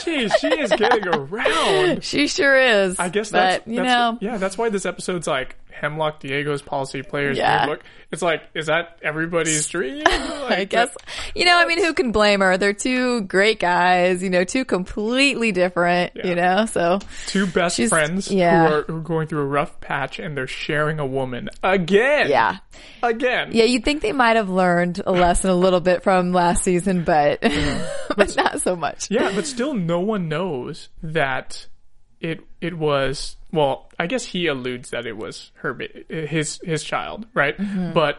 [0.05, 2.05] Jeez, she is getting around.
[2.05, 2.99] she sure is.
[2.99, 7.03] I guess but you that's know, yeah, that's why this episode's like Hemlock Diego's policy
[7.03, 7.67] players Yeah.
[7.67, 7.81] look.
[8.13, 10.03] It's like, is that everybody's dream?
[10.07, 10.95] I Like, guess
[11.35, 11.57] you know.
[11.59, 12.57] I mean, who can blame her?
[12.57, 14.23] They're two great guys.
[14.23, 16.13] You know, two completely different.
[16.15, 16.27] Yeah.
[16.27, 18.69] You know, so two best friends yeah.
[18.69, 22.29] who, are, who are going through a rough patch and they're sharing a woman again.
[22.31, 22.59] yeah,
[23.03, 23.51] Again.
[23.53, 23.65] yeah.
[23.65, 27.41] You'd think they might have learned a lesson a little bit from last season, but
[28.17, 29.11] but not so much.
[29.11, 31.67] Yeah, but still, no one knows that
[32.31, 33.37] it it was.
[33.53, 37.57] Well, I guess he alludes that it was her, his his child, right?
[37.57, 37.93] Mm-hmm.
[37.93, 38.19] But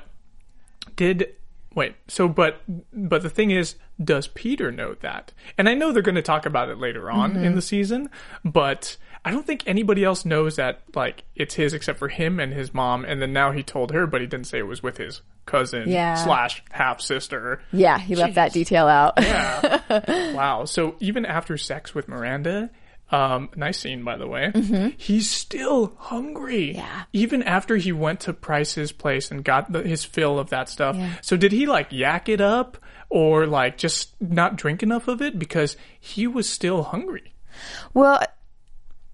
[0.95, 1.35] did
[1.75, 1.95] wait?
[2.07, 2.61] So, but
[2.93, 5.33] but the thing is, does Peter know that?
[5.57, 7.55] And I know they're going to talk about it later on in mm-hmm.
[7.55, 8.09] the season,
[8.43, 12.53] but I don't think anybody else knows that like it's his except for him and
[12.53, 13.03] his mom.
[13.03, 15.89] And then now he told her, but he didn't say it was with his cousin
[15.89, 16.15] Yeah.
[16.15, 17.61] slash half sister.
[17.73, 19.15] Yeah, he left that detail out.
[19.17, 20.31] Yeah.
[20.33, 20.65] wow.
[20.65, 22.69] So even after sex with Miranda,
[23.09, 24.51] um, nice scene by the way,
[24.97, 26.75] he's still hungry.
[26.75, 27.03] Yeah.
[27.13, 30.95] Even after he went to Pryce's place and got the, his fill of that stuff.
[30.95, 31.13] Yeah.
[31.21, 32.77] So did he like yak it up
[33.09, 37.33] or like just not drink enough of it because he was still hungry?
[37.93, 38.21] Well,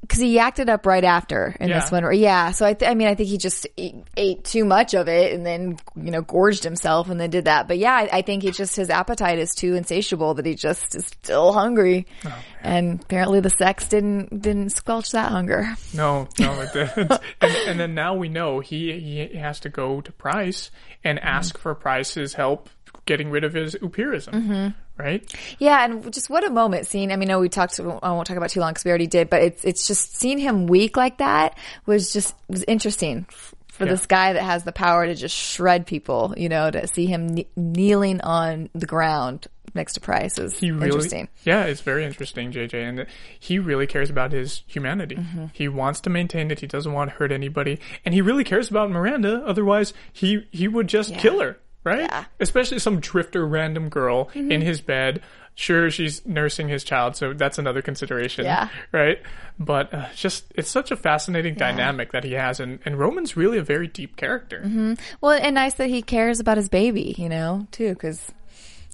[0.04, 1.80] because he yacked it up right after in Yeah.
[1.80, 2.04] this one.
[2.14, 5.08] Yeah, so I, th- I mean, I think he just ate, ate too much of
[5.08, 7.68] it and then you know gorged himself and then did that.
[7.70, 10.94] But yeah, I, I think he just his appetite is too insatiable that he just
[10.96, 15.68] is still hungry, Oh, and apparently the sex didn't didn't squelch that hunger.
[15.94, 17.12] No, no, it didn't.
[17.42, 20.70] and, and then now we know he he has to go to Pryce
[21.04, 21.62] and ask mm-hmm.
[21.62, 22.70] for Pryce's help
[23.06, 24.68] getting rid of his upirism, mm-hmm.
[24.98, 25.24] Right?
[25.60, 27.12] Yeah, and just what a moment seeing.
[27.12, 27.80] I mean, no, we talked.
[27.80, 29.30] I won't talk about too long because we already did.
[29.30, 33.26] But it's it's just seeing him weak like that was just was interesting
[33.70, 33.92] for Yeah.
[33.92, 36.36] this guy that has the power to just shred people.
[36.38, 40.70] You know, to see him kne- kneeling on the ground next to Pryce is he
[40.70, 41.28] really, interesting.
[41.44, 43.08] Yeah, it's very interesting, JJ, and
[43.40, 45.16] he really cares about his humanity.
[45.16, 45.46] Mm-hmm.
[45.54, 46.60] He wants to maintain it.
[46.60, 49.42] He doesn't want to hurt anybody, and he really cares about Miranda.
[49.44, 52.02] Otherwise, he he would just kill her, right?
[52.02, 52.22] Yeah.
[52.22, 52.44] Mm-hmm.
[52.44, 55.22] Especially some drifter, random girl in his bed.
[55.56, 58.70] Sure, she's nursing his child, so that's another consideration, Yeah.
[58.92, 59.22] right?
[59.60, 63.60] But uh, just it's such a fascinating dynamic that he has, and and Roman's really
[63.60, 64.62] a very deep character.
[64.66, 64.94] Mm-hmm.
[65.22, 68.32] Well, and nice that he cares about his baby, you know, too, because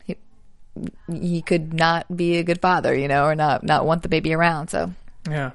[0.04, 0.18] he
[1.10, 4.34] he could not be a good father, you know, or not not want the baby
[4.34, 4.68] around.
[4.70, 4.92] So
[5.30, 5.52] Yeah.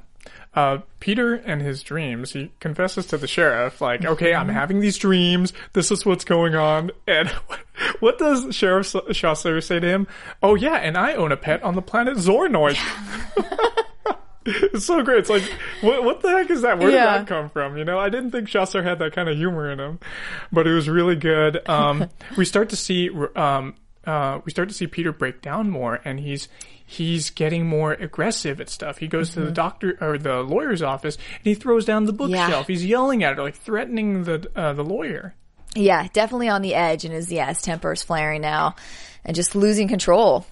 [0.54, 4.96] Uh, Peter and his dreams, he confesses to the sheriff, like, okay, I'm having these
[4.98, 5.52] dreams.
[5.72, 6.92] This is what's going on.
[7.08, 7.28] And
[8.00, 10.06] what does Sheriff Chaucer say to him?
[10.42, 12.76] Oh, yeah, and I own a pet on the planet Zornoid.
[14.46, 15.18] it's so great.
[15.20, 15.42] It's like,
[15.80, 16.78] what, what the heck is that?
[16.78, 17.18] Where did Yeah.
[17.18, 17.76] that come from?
[17.76, 19.98] You know, I didn't think Chaucer had that kind of humor in him,
[20.52, 21.66] but it was really good.
[21.68, 23.74] Um, we start to see, um,
[24.06, 26.48] uh, we start to see Peter break down more, and he's
[26.86, 28.98] he's getting more aggressive at stuff.
[28.98, 32.66] He goes to the doctor or the lawyer's office, and he throws down the bookshelf.
[32.66, 35.34] He's yelling at her, like threatening the uh, the lawyer.
[35.74, 38.76] yeah, definitely on the edge, and his yeah, his temper is flaring now,
[39.24, 40.46] and just losing control.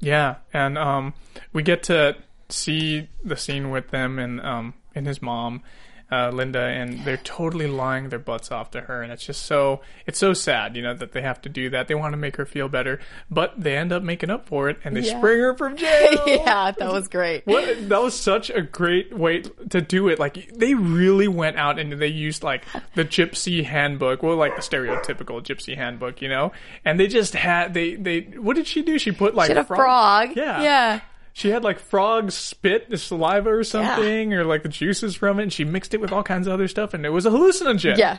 [0.00, 1.14] Yeah, and um,
[1.52, 2.16] we get to
[2.48, 5.62] see the scene with them and um and his mom,
[6.10, 9.80] uh, Linda, and they're totally lying their butts off to her, and it's just so
[10.06, 11.88] it's so sad, you know, that they have to do that.
[11.88, 12.98] They want to make her feel better,
[13.30, 15.18] but they end up making up for it, and they Yeah.
[15.18, 16.22] spring her from jail.
[16.26, 17.46] yeah, that was great.
[17.46, 20.18] What that was such a great way to do it.
[20.18, 24.62] Like they really went out and they used like the gypsy handbook, well, like the
[24.62, 26.52] stereotypical gypsy handbook, you know.
[26.84, 28.98] And they just had they they what did she do?
[28.98, 30.30] She put like She had a frog.
[30.36, 31.00] Yeah, yeah.
[31.40, 35.44] She had like frog spit, the saliva or something, or like the juices from it,
[35.44, 37.96] and she mixed it with all kinds of other stuff, and it was a hallucinogen.
[37.96, 38.18] Yeah.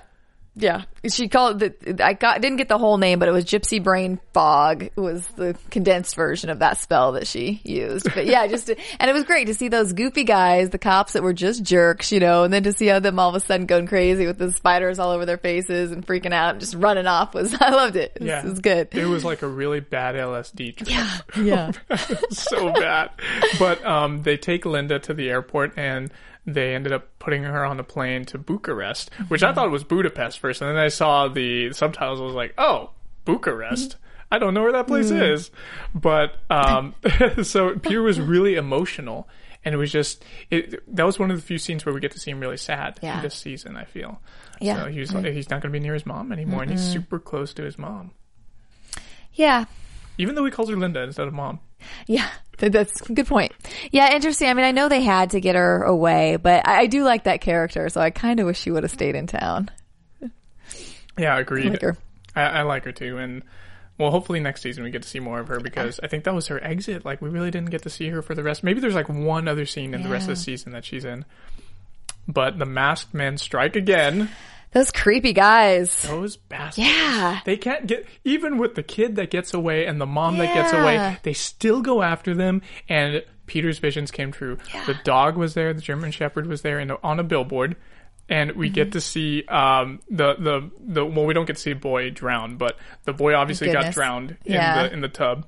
[0.55, 0.83] Yeah.
[1.07, 4.19] She called it, I got, didn't get the whole name, but it was Gypsy Brain
[4.33, 8.13] Fog was the condensed version of that spell that she used.
[8.13, 11.13] But yeah, just, to, and it was great to see those goofy guys, the cops
[11.13, 13.39] that were just jerks, you know, and then to see how them all of a
[13.39, 16.75] sudden going crazy with the spiders all over their faces and freaking out and just
[16.75, 18.11] running off was, I loved it.
[18.15, 18.89] It was, Yeah, it was good.
[18.93, 20.89] It was like a really bad LSD trip.
[21.41, 21.71] Yeah.
[22.29, 23.11] so bad.
[23.57, 26.11] But um, they take Linda to the airport, and
[26.45, 29.23] they ended up putting her on the plane to Bucharest, mm-hmm.
[29.25, 32.19] which I thought was Budapest first, and then I saw the subtitles.
[32.19, 32.91] I was like, oh,
[33.25, 33.91] Bucharest.
[33.91, 33.97] Mm-hmm.
[34.33, 35.21] I don't know where that place mm-hmm.
[35.21, 35.51] is,
[35.93, 36.95] but um,
[37.43, 39.27] so Peter was really emotional,
[39.65, 40.81] and it was just it.
[40.95, 42.97] That was one of the few scenes where we get to see him really sad
[43.01, 43.21] Yeah.
[43.21, 43.75] this season.
[43.75, 44.21] I feel.
[44.61, 44.83] Yeah.
[44.83, 47.19] So he was he's not going to be near his mom anymore, and he's super
[47.19, 48.11] close to his mom,
[49.33, 49.65] Yeah.
[50.17, 51.59] even though he calls her Linda instead of mom.
[52.07, 53.51] Yeah, th- that's a good point.
[53.91, 54.49] Yeah, interesting.
[54.49, 57.23] I mean, I know they had to get her away, but I, I do like
[57.25, 59.69] that character, so I kind of wish she would have stayed in town.
[61.17, 61.69] Yeah, agreed.
[61.71, 61.97] like her.
[62.35, 63.43] I, I like her too, and
[63.97, 66.33] well, hopefully next season we get to see more of her because I think that
[66.33, 67.05] was her exit.
[67.05, 68.63] Like we really didn't get to see her for the rest.
[68.63, 71.25] Maybe there's like one other scene in the rest of the season that she's in.
[72.27, 74.29] But the masked men strike again.
[74.73, 76.03] Those creepy guys.
[76.03, 76.87] Those bastards.
[76.87, 77.39] Yeah.
[77.45, 80.71] They can't get even with the kid that gets away and the mom that gets
[80.73, 81.17] away.
[81.23, 84.57] They still go after them, and Peter's visions came true.
[84.85, 85.73] The dog was there.
[85.73, 87.75] The German Shepherd was there, and on a billboard.
[88.29, 88.75] And we Mm-hmm.
[88.75, 92.09] get to see um, the the the well, we don't get to see a boy
[92.11, 94.83] drown, but the boy obviously got drowned in Yeah.
[94.83, 95.45] the in the tub,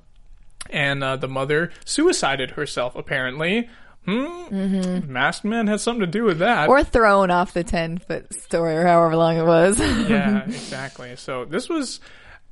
[0.68, 2.94] and uh, the mother suicided herself.
[2.94, 3.70] Apparently,
[4.06, 6.64] hmm, masked man has something to do with that.
[6.64, 6.70] Mm-hmm.
[6.70, 9.78] Or thrown off the 10 foot story or however long it was.
[10.08, 11.16] yeah, exactly.
[11.16, 12.00] So this was,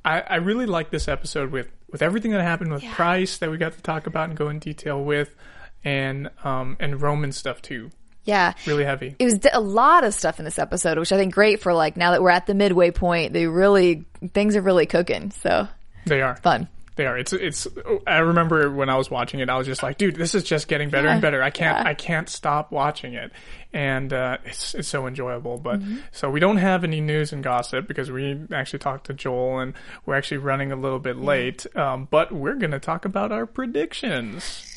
[0.03, 3.57] I, I really like this episode with with everything that happened with Pryce that we
[3.57, 5.35] got to talk about and go in detail with,
[5.83, 7.91] and um and Roman stuff too.
[8.25, 8.53] yeah.
[8.65, 9.15] Really heavy.
[9.19, 11.95] It was a lot of stuff in this episode, which I think great for like
[11.97, 13.33] now that we're at the midway point.
[13.33, 15.67] They really things are really cooking, so
[16.05, 16.67] They are fun.
[16.95, 17.17] They are.
[17.17, 17.67] It's it's.
[18.05, 20.67] I remember when I was watching it, I was just like, dude, this is just
[20.67, 21.41] getting better and better.
[21.41, 21.89] I can't Yeah.
[21.89, 23.31] I can't stop watching it,
[23.73, 25.57] and uh, it's it's so enjoyable.
[25.57, 25.97] But Mm-hmm.
[26.11, 29.73] so we don't have any news and gossip because we actually talked to Joel, and
[30.05, 31.65] we're actually running a little bit late.
[31.75, 34.69] Um, but we're gonna talk about our predictions.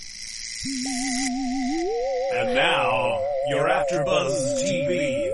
[2.35, 5.31] And now, your AfterBuzz TV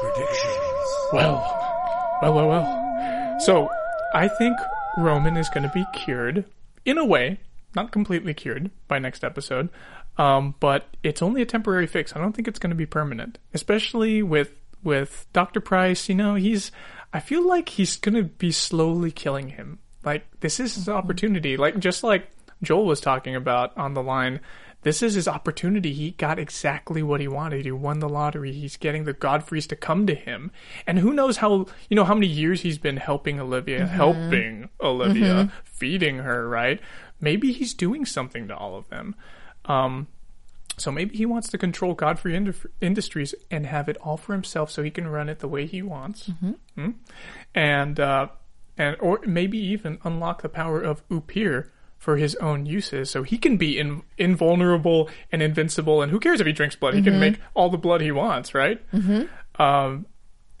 [0.00, 0.86] predictions.
[1.12, 3.40] Well, well, well, well.
[3.40, 3.68] So
[4.14, 4.56] I think
[4.96, 6.44] Roman is going to be cured
[6.84, 7.40] in a way,
[7.74, 9.68] not completely cured by next episode,
[10.16, 12.14] um, but it's only a temporary fix.
[12.14, 14.50] I don't think it's going to be permanent, especially with
[14.82, 16.08] with Doctor Pryce.
[16.08, 16.70] You know, he's.
[17.12, 19.78] I feel like he's going to be slowly killing him.
[20.04, 21.56] Like this is his opportunity.
[21.56, 22.28] Like just like
[22.62, 24.40] Joel was talking about on the line.
[24.84, 25.92] This is his opportunity.
[25.92, 27.64] He got exactly what he wanted.
[27.64, 28.52] He won the lottery.
[28.52, 30.52] He's getting the Godfreys to come to him.
[30.86, 35.50] And who knows how, you know, how many years he's been helping Olivia, helping Olivia,
[35.64, 36.80] feeding her, right?
[37.20, 39.14] Maybe he's doing something to all of them.
[39.64, 40.06] Um,
[40.76, 44.70] so maybe he wants to control Godfrey Induf- Industries and have it all for himself
[44.70, 46.30] so he can run it the way he wants.
[46.74, 46.90] Hmm?
[47.54, 48.28] And, uh,
[48.76, 51.70] and, or maybe even unlock the power of Upir
[52.04, 56.02] for his own uses so he can be in, invulnerable and invincible.
[56.02, 56.92] And who cares if he drinks blood?
[56.92, 58.78] He can make all the blood he wants, right?
[58.92, 59.62] Mm-hmm.
[59.62, 60.04] Um,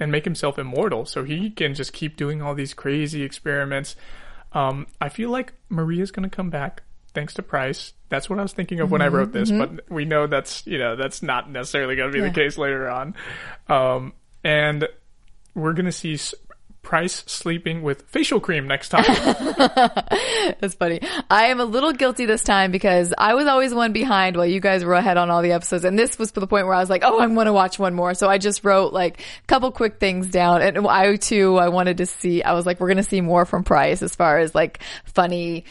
[0.00, 3.94] and make himself immortal so he can just keep doing all these crazy experiments.
[4.54, 6.82] Um, I feel like Maria's going to come back
[7.12, 7.92] thanks to Pryce.
[8.08, 10.78] That's what I was thinking of when I wrote this, but we know that's, you
[10.78, 13.14] know, that's not necessarily going to be the case later on.
[13.68, 14.88] Um, and
[15.54, 16.16] we're going to see
[16.84, 19.04] Pryce sleeping with facial cream next time.
[20.60, 21.00] That's funny.
[21.30, 24.60] I am a little guilty this time because I was always one behind while you
[24.60, 25.84] guys were ahead on all the episodes.
[25.84, 27.78] And this was to the point where I was like, oh, I'm going to watch
[27.78, 28.14] one more.
[28.14, 30.62] So I just wrote like a couple quick things down.
[30.62, 33.44] And I too, I wanted to see, I was like, we're going to see more
[33.44, 35.64] from Pryce as far as like funny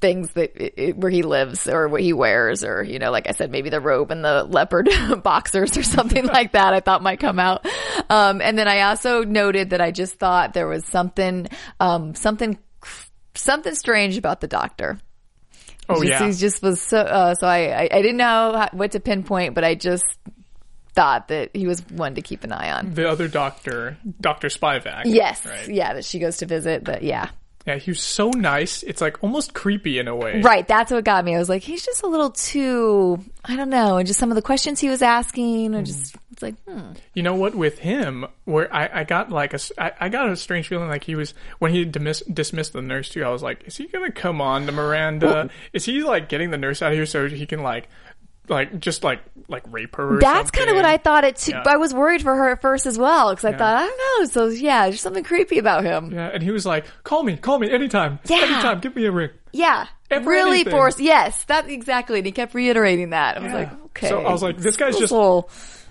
[0.00, 3.32] things that it, where he lives or what he wears or, you know, like I
[3.32, 4.88] said, maybe the robe and the leopard
[5.22, 7.66] boxers or something like that I thought might come out.
[8.10, 12.58] Um, and then I also noted that I just thought there was something, um, something
[13.34, 14.98] something strange about the doctor.
[15.88, 16.26] oh, Just- yeah.
[16.26, 19.64] He just was so, uh, so I, I, I didn't know what to pinpoint, but
[19.64, 20.04] I just
[20.92, 22.92] thought that he was one to keep an eye on.
[22.94, 24.48] The other doctor, Dr.
[24.48, 25.02] Spivak.
[25.06, 25.46] Yes.
[25.46, 25.68] Right.
[25.68, 25.94] Yeah.
[25.94, 27.30] That she goes to visit, but yeah.
[27.70, 28.82] Yeah, he was so nice.
[28.82, 30.40] It's like almost creepy in a way.
[30.40, 30.66] Right.
[30.66, 31.36] That's what got me.
[31.36, 33.96] I was like, he's just a little too, I don't know.
[33.96, 36.94] And just some of the questions he was asking or just, it's like, hmm.
[37.14, 37.54] You know what?
[37.54, 41.04] With him, where I, I got like a, I, I got a strange feeling like
[41.04, 43.22] he was when he dismiss, dismissed the nurse too.
[43.22, 45.48] I was like, is he gonna come on to Miranda?
[45.72, 47.88] is he like getting the nurse out of here so he can like,
[48.48, 50.16] like just like like rape her?
[50.16, 51.52] Or That's kind of what I thought it too.
[51.52, 51.62] Yeah.
[51.66, 53.58] I was worried for her at first as well because I Yeah.
[53.58, 54.24] thought, I don't know.
[54.26, 56.12] So yeah, there's something creepy about him.
[56.12, 58.38] Yeah, and he was like, "Call me, call me anytime, Yeah.
[58.38, 59.86] anytime, give me a ring." Yeah.
[60.10, 60.72] And really anything.
[60.72, 60.98] forced.
[61.00, 62.18] Yes, that exactly.
[62.18, 63.36] And he kept reiterating that.
[63.36, 63.58] I was Yeah.
[63.58, 64.08] like, okay.
[64.08, 65.12] So I was like, this guy's just.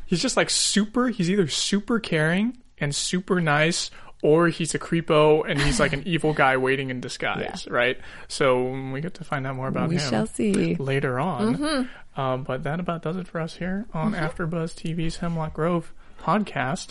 [0.06, 1.08] He's just like super.
[1.10, 3.91] He's either super caring and super nice,
[4.22, 7.97] or he's a creepo and he's like an evil guy waiting in disguise, right?
[8.28, 10.76] So we get to find out more about We him shall see.
[10.76, 11.89] later on.
[12.17, 16.89] Um, but that about does it for us here on AfterBuzz TV's Hemlock Grove podcast.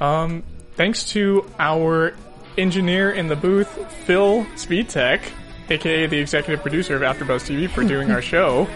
[0.00, 0.42] Um,
[0.74, 2.14] thanks to our
[2.58, 3.68] engineer in the booth,
[4.04, 5.20] Phil Svitek,
[5.70, 8.68] aka the executive producer of AfterBuzz TV, for doing our show.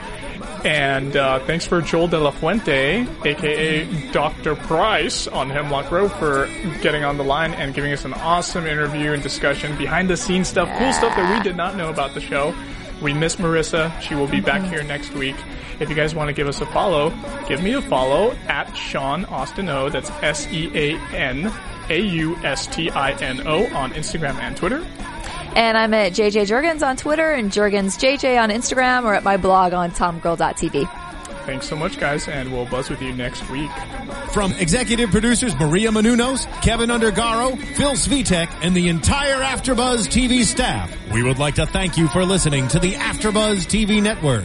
[0.65, 4.57] And uh, thanks for Joel De La Fuente, aka Dr.
[4.57, 6.47] Pryce, on Hemlock Grove for
[6.81, 10.49] getting on the line and giving us an awesome interview and discussion, behind the scenes
[10.49, 12.55] stuff, cool stuff that we did not know about the show.
[13.03, 14.01] We miss Marissa.
[14.01, 15.37] She will be back here next week.
[15.81, 17.11] If you guys want to give us a follow,
[17.49, 19.89] give me a follow at Sean Austin O.
[19.89, 21.53] That's S E A N
[21.91, 24.87] A U S T I N O on Instagram and Twitter.
[25.55, 29.37] And I'm at JJ Jurgens on Twitter and Jurgens JJ on Instagram or at my
[29.37, 30.89] blog on tomgirl.tv.
[31.45, 33.71] Thanks so much, guys, and we'll buzz with you next week.
[34.33, 40.91] From executive producers Maria Menounos, Kevin Undergaro, Phil Svitek, and the entire AfterBuzz TV staff,
[41.13, 44.45] we would like to thank you for listening to the AfterBuzz TV network.